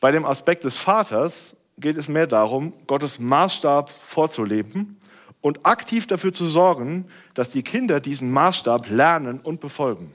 Bei 0.00 0.10
dem 0.10 0.24
Aspekt 0.24 0.64
des 0.64 0.76
Vaters 0.76 1.56
geht 1.78 1.96
es 1.96 2.08
mehr 2.08 2.26
darum, 2.26 2.72
Gottes 2.86 3.18
Maßstab 3.18 3.90
vorzuleben 4.02 4.98
und 5.40 5.66
aktiv 5.66 6.06
dafür 6.06 6.32
zu 6.32 6.46
sorgen, 6.46 7.06
dass 7.34 7.50
die 7.50 7.62
Kinder 7.62 8.00
diesen 8.00 8.30
Maßstab 8.30 8.88
lernen 8.88 9.40
und 9.40 9.60
befolgen. 9.60 10.12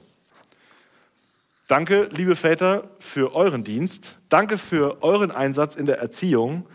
Danke, 1.68 2.08
liebe 2.12 2.34
Väter, 2.34 2.90
für 2.98 3.34
euren 3.36 3.62
Dienst. 3.62 4.16
Danke 4.28 4.58
für 4.58 5.04
euren 5.04 5.30
Einsatz 5.30 5.76
in 5.76 5.86
der 5.86 6.00
Erziehung, 6.00 6.66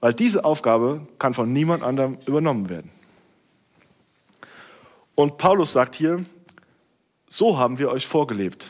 weil 0.00 0.12
diese 0.12 0.44
Aufgabe 0.44 1.06
kann 1.20 1.34
von 1.34 1.52
niemand 1.52 1.84
anderem 1.84 2.18
übernommen 2.26 2.68
werden. 2.68 2.90
Und 5.14 5.38
Paulus 5.38 5.72
sagt 5.72 5.94
hier, 5.94 6.24
so 7.28 7.58
haben 7.58 7.78
wir 7.78 7.90
euch 7.90 8.06
vorgelebt, 8.06 8.68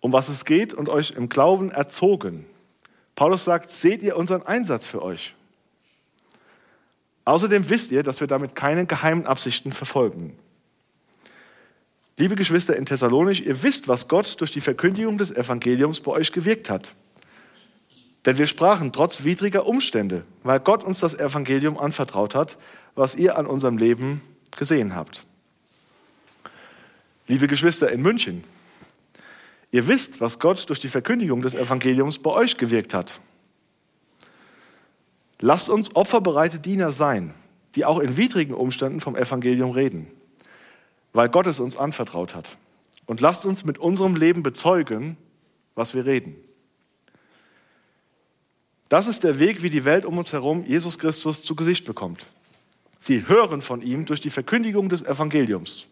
um 0.00 0.12
was 0.12 0.28
es 0.28 0.44
geht 0.44 0.74
und 0.74 0.88
euch 0.88 1.12
im 1.12 1.28
Glauben 1.28 1.70
erzogen. 1.70 2.46
Paulus 3.14 3.44
sagt, 3.44 3.70
seht 3.70 4.02
ihr 4.02 4.16
unseren 4.16 4.42
Einsatz 4.42 4.86
für 4.86 5.02
euch? 5.02 5.34
Außerdem 7.24 7.70
wisst 7.70 7.92
ihr, 7.92 8.02
dass 8.02 8.20
wir 8.20 8.26
damit 8.26 8.56
keine 8.56 8.86
geheimen 8.86 9.26
Absichten 9.26 9.72
verfolgen. 9.72 10.36
Liebe 12.18 12.34
Geschwister 12.34 12.76
in 12.76 12.84
Thessalonich, 12.84 13.46
ihr 13.46 13.62
wisst, 13.62 13.88
was 13.88 14.08
Gott 14.08 14.40
durch 14.40 14.50
die 14.50 14.60
Verkündigung 14.60 15.18
des 15.18 15.30
Evangeliums 15.30 16.00
bei 16.00 16.12
euch 16.12 16.32
gewirkt 16.32 16.68
hat. 16.68 16.94
Denn 18.26 18.38
wir 18.38 18.46
sprachen 18.46 18.92
trotz 18.92 19.24
widriger 19.24 19.66
Umstände, 19.66 20.24
weil 20.42 20.60
Gott 20.60 20.84
uns 20.84 21.00
das 21.00 21.14
Evangelium 21.14 21.78
anvertraut 21.78 22.34
hat, 22.34 22.58
was 22.94 23.14
ihr 23.14 23.38
an 23.38 23.46
unserem 23.46 23.78
Leben 23.78 24.20
gesehen 24.56 24.94
habt. 24.94 25.24
Liebe 27.28 27.46
Geschwister 27.46 27.90
in 27.90 28.02
München, 28.02 28.44
ihr 29.70 29.88
wisst, 29.88 30.20
was 30.20 30.38
Gott 30.38 30.68
durch 30.68 30.80
die 30.80 30.88
Verkündigung 30.88 31.40
des 31.42 31.54
Evangeliums 31.54 32.18
bei 32.18 32.30
euch 32.30 32.58
gewirkt 32.58 32.94
hat. 32.94 33.20
Lasst 35.40 35.68
uns 35.68 35.96
opferbereite 35.96 36.58
Diener 36.58 36.92
sein, 36.92 37.34
die 37.74 37.84
auch 37.84 37.98
in 37.98 38.16
widrigen 38.16 38.54
Umständen 38.54 39.00
vom 39.00 39.16
Evangelium 39.16 39.70
reden, 39.70 40.06
weil 41.12 41.28
Gott 41.28 41.46
es 41.46 41.58
uns 41.58 41.76
anvertraut 41.76 42.34
hat. 42.34 42.56
Und 43.06 43.20
lasst 43.20 43.44
uns 43.46 43.64
mit 43.64 43.78
unserem 43.78 44.14
Leben 44.14 44.42
bezeugen, 44.42 45.16
was 45.74 45.94
wir 45.94 46.06
reden. 46.06 46.36
Das 48.88 49.06
ist 49.06 49.24
der 49.24 49.38
Weg, 49.38 49.62
wie 49.62 49.70
die 49.70 49.84
Welt 49.84 50.04
um 50.04 50.18
uns 50.18 50.32
herum 50.32 50.64
Jesus 50.66 50.98
Christus 50.98 51.42
zu 51.42 51.56
Gesicht 51.56 51.86
bekommt. 51.86 52.26
Sie 53.02 53.26
hören 53.26 53.62
von 53.62 53.82
ihm 53.82 54.04
durch 54.04 54.20
die 54.20 54.30
Verkündigung 54.30 54.88
des 54.88 55.02
Evangeliums. 55.02 55.88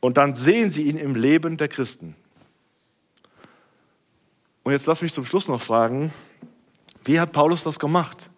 Und 0.00 0.16
dann 0.16 0.34
sehen 0.34 0.72
sie 0.72 0.82
ihn 0.82 0.96
im 0.96 1.14
Leben 1.14 1.56
der 1.56 1.68
Christen. 1.68 2.16
Und 4.64 4.72
jetzt 4.72 4.86
lass 4.86 5.00
mich 5.00 5.12
zum 5.12 5.24
Schluss 5.24 5.46
noch 5.46 5.60
fragen, 5.60 6.12
wie 7.04 7.20
hat 7.20 7.30
Paulus 7.30 7.62
das 7.62 7.78
gemacht? 7.78 8.28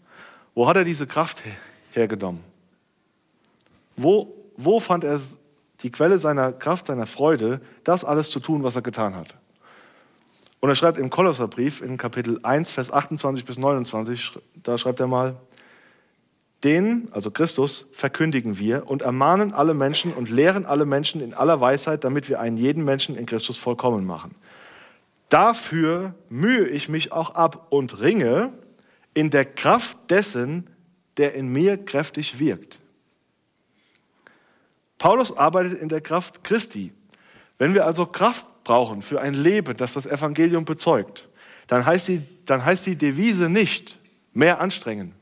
Wo 0.54 0.68
hat 0.68 0.76
er 0.76 0.84
diese 0.84 1.06
Kraft 1.06 1.40
hergenommen? 1.92 2.44
Wo, 3.96 4.36
wo 4.58 4.80
fand 4.80 5.04
er 5.04 5.18
die 5.82 5.90
Quelle 5.90 6.18
seiner 6.18 6.52
Kraft, 6.52 6.84
seiner 6.84 7.06
Freude, 7.06 7.62
das 7.84 8.04
alles 8.04 8.30
zu 8.30 8.38
tun, 8.38 8.62
was 8.62 8.76
er 8.76 8.82
getan 8.82 9.16
hat? 9.16 9.34
Und 10.60 10.68
er 10.68 10.74
schreibt 10.74 10.98
im 10.98 11.08
Kolosserbrief 11.08 11.80
in 11.80 11.96
Kapitel 11.96 12.38
1, 12.42 12.70
Vers 12.70 12.92
28 12.92 13.46
bis 13.46 13.56
29, 13.56 14.38
da 14.62 14.76
schreibt 14.76 15.00
er 15.00 15.06
mal, 15.06 15.36
den, 16.64 17.08
also 17.12 17.30
Christus, 17.30 17.86
verkündigen 17.92 18.58
wir 18.58 18.88
und 18.88 19.02
ermahnen 19.02 19.52
alle 19.52 19.74
Menschen 19.74 20.12
und 20.12 20.30
lehren 20.30 20.66
alle 20.66 20.84
Menschen 20.84 21.20
in 21.20 21.34
aller 21.34 21.60
Weisheit, 21.60 22.04
damit 22.04 22.28
wir 22.28 22.40
einen 22.40 22.56
jeden 22.56 22.84
Menschen 22.84 23.16
in 23.16 23.26
Christus 23.26 23.56
vollkommen 23.56 24.06
machen. 24.06 24.34
Dafür 25.30 26.14
mühe 26.28 26.66
ich 26.66 26.88
mich 26.88 27.12
auch 27.12 27.34
ab 27.34 27.68
und 27.70 28.00
ringe 28.00 28.52
in 29.14 29.30
der 29.30 29.44
Kraft 29.44 29.96
dessen, 30.10 30.68
der 31.16 31.34
in 31.34 31.48
mir 31.48 31.76
kräftig 31.76 32.38
wirkt. 32.38 32.80
Paulus 34.98 35.36
arbeitet 35.36 35.80
in 35.80 35.88
der 35.88 36.00
Kraft 36.00 36.44
Christi. 36.44 36.92
Wenn 37.58 37.74
wir 37.74 37.86
also 37.86 38.06
Kraft 38.06 38.44
brauchen 38.64 39.02
für 39.02 39.20
ein 39.20 39.34
Leben, 39.34 39.76
das 39.76 39.94
das 39.94 40.06
Evangelium 40.06 40.64
bezeugt, 40.64 41.28
dann 41.68 41.86
heißt 41.86 42.08
die, 42.08 42.22
dann 42.44 42.64
heißt 42.64 42.86
die 42.86 42.96
Devise 42.96 43.48
nicht 43.48 43.98
mehr 44.34 44.60
anstrengen, 44.60 45.14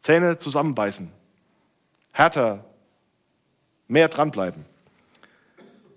Zähne 0.00 0.38
zusammenbeißen, 0.38 1.10
härter, 2.12 2.64
mehr 3.86 4.08
dranbleiben, 4.08 4.64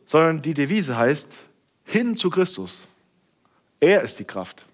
sondern 0.06 0.42
die 0.42 0.54
Devise 0.54 0.98
heißt 0.98 1.40
hin 1.86 2.18
zu 2.18 2.30
Christus. 2.30 2.88
Er 3.80 4.02
ist 4.02 4.20
die 4.20 4.26
Kraft. 4.26 4.66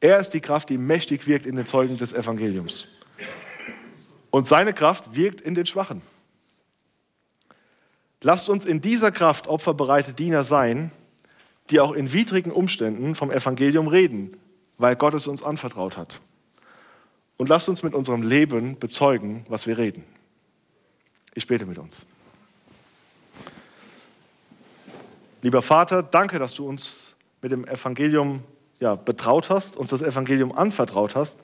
Er 0.00 0.18
ist 0.18 0.30
die 0.30 0.40
Kraft, 0.40 0.68
die 0.68 0.78
mächtig 0.78 1.26
wirkt 1.26 1.46
in 1.46 1.56
den 1.56 1.66
Zeugen 1.66 1.96
des 1.96 2.12
Evangeliums. 2.12 2.86
Und 4.30 4.48
seine 4.48 4.72
Kraft 4.72 5.14
wirkt 5.14 5.40
in 5.40 5.54
den 5.54 5.64
Schwachen. 5.64 6.02
Lasst 8.20 8.48
uns 8.48 8.64
in 8.64 8.80
dieser 8.80 9.12
Kraft 9.12 9.48
opferbereite 9.48 10.12
Diener 10.12 10.44
sein, 10.44 10.90
die 11.70 11.80
auch 11.80 11.92
in 11.92 12.12
widrigen 12.12 12.52
Umständen 12.52 13.14
vom 13.14 13.30
Evangelium 13.30 13.86
reden, 13.86 14.36
weil 14.76 14.96
Gott 14.96 15.14
es 15.14 15.26
uns 15.26 15.42
anvertraut 15.42 15.96
hat. 15.96 16.20
Und 17.36 17.48
lasst 17.48 17.68
uns 17.68 17.82
mit 17.82 17.94
unserem 17.94 18.22
Leben 18.22 18.78
bezeugen, 18.78 19.44
was 19.48 19.66
wir 19.66 19.76
reden. 19.78 20.04
Ich 21.34 21.46
bete 21.46 21.66
mit 21.66 21.78
uns. 21.78 22.06
Lieber 25.42 25.60
Vater, 25.60 26.02
danke, 26.02 26.38
dass 26.38 26.54
du 26.54 26.66
uns 26.66 27.14
mit 27.42 27.52
dem 27.52 27.66
Evangelium 27.66 28.42
ja, 28.80 28.94
betraut 28.94 29.50
hast, 29.50 29.76
uns 29.76 29.90
das 29.90 30.00
Evangelium 30.00 30.52
anvertraut 30.52 31.14
hast. 31.16 31.42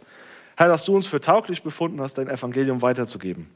Herr, 0.57 0.69
dass 0.69 0.85
du 0.85 0.95
uns 0.95 1.07
für 1.07 1.21
tauglich 1.21 1.63
befunden 1.63 2.01
hast, 2.01 2.15
dein 2.19 2.29
Evangelium 2.29 2.83
weiterzugeben. 2.83 3.51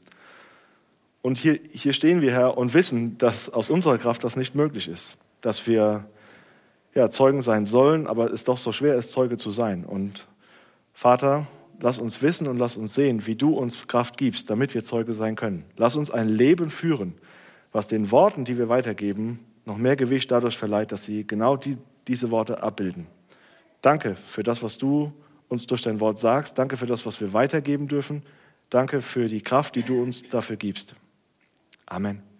Und 1.21 1.39
hier, 1.39 1.59
hier 1.71 1.93
stehen 1.93 2.21
wir, 2.21 2.31
Herr, 2.31 2.57
und 2.57 2.73
wissen, 2.75 3.17
dass 3.17 3.49
aus 3.49 3.71
unserer 3.71 3.97
Kraft 3.97 4.23
das 4.23 4.35
nicht 4.35 4.53
möglich 4.53 4.87
ist, 4.87 5.17
dass 5.41 5.65
wir 5.65 6.05
ja, 6.93 7.09
Zeugen 7.09 7.41
sein 7.41 7.65
sollen, 7.65 8.05
aber 8.05 8.31
es 8.31 8.43
doch 8.43 8.57
so 8.57 8.71
schwer 8.71 8.95
ist, 8.95 9.11
Zeuge 9.11 9.37
zu 9.37 9.51
sein. 9.51 9.85
Und 9.85 10.27
Vater, 10.93 11.47
lass 11.79 11.99
uns 11.99 12.21
wissen 12.21 12.47
und 12.47 12.57
lass 12.57 12.77
uns 12.77 12.93
sehen, 12.93 13.25
wie 13.27 13.35
du 13.35 13.57
uns 13.57 13.87
Kraft 13.87 14.17
gibst, 14.17 14.49
damit 14.49 14.73
wir 14.73 14.83
Zeuge 14.83 15.13
sein 15.13 15.35
können. 15.35 15.65
Lass 15.77 15.95
uns 15.95 16.11
ein 16.11 16.29
Leben 16.29 16.69
führen, 16.69 17.13
was 17.71 17.87
den 17.87 18.11
Worten, 18.11 18.45
die 18.45 18.57
wir 18.57 18.69
weitergeben, 18.69 19.39
noch 19.65 19.77
mehr 19.77 19.95
Gewicht 19.95 20.31
dadurch 20.31 20.57
verleiht, 20.57 20.91
dass 20.91 21.05
sie 21.05 21.25
genau 21.25 21.57
die 21.57 21.77
diese 22.07 22.31
Worte 22.31 22.61
abbilden. 22.61 23.07
Danke 23.81 24.15
für 24.15 24.43
das, 24.43 24.63
was 24.63 24.77
du 24.77 25.11
uns 25.47 25.67
durch 25.67 25.81
dein 25.81 25.99
Wort 25.99 26.19
sagst. 26.19 26.57
Danke 26.57 26.77
für 26.77 26.85
das, 26.85 27.05
was 27.05 27.19
wir 27.21 27.33
weitergeben 27.33 27.87
dürfen. 27.87 28.23
Danke 28.69 29.01
für 29.01 29.27
die 29.27 29.41
Kraft, 29.41 29.75
die 29.75 29.83
du 29.83 30.01
uns 30.01 30.23
dafür 30.23 30.55
gibst. 30.55 30.95
Amen. 31.85 32.34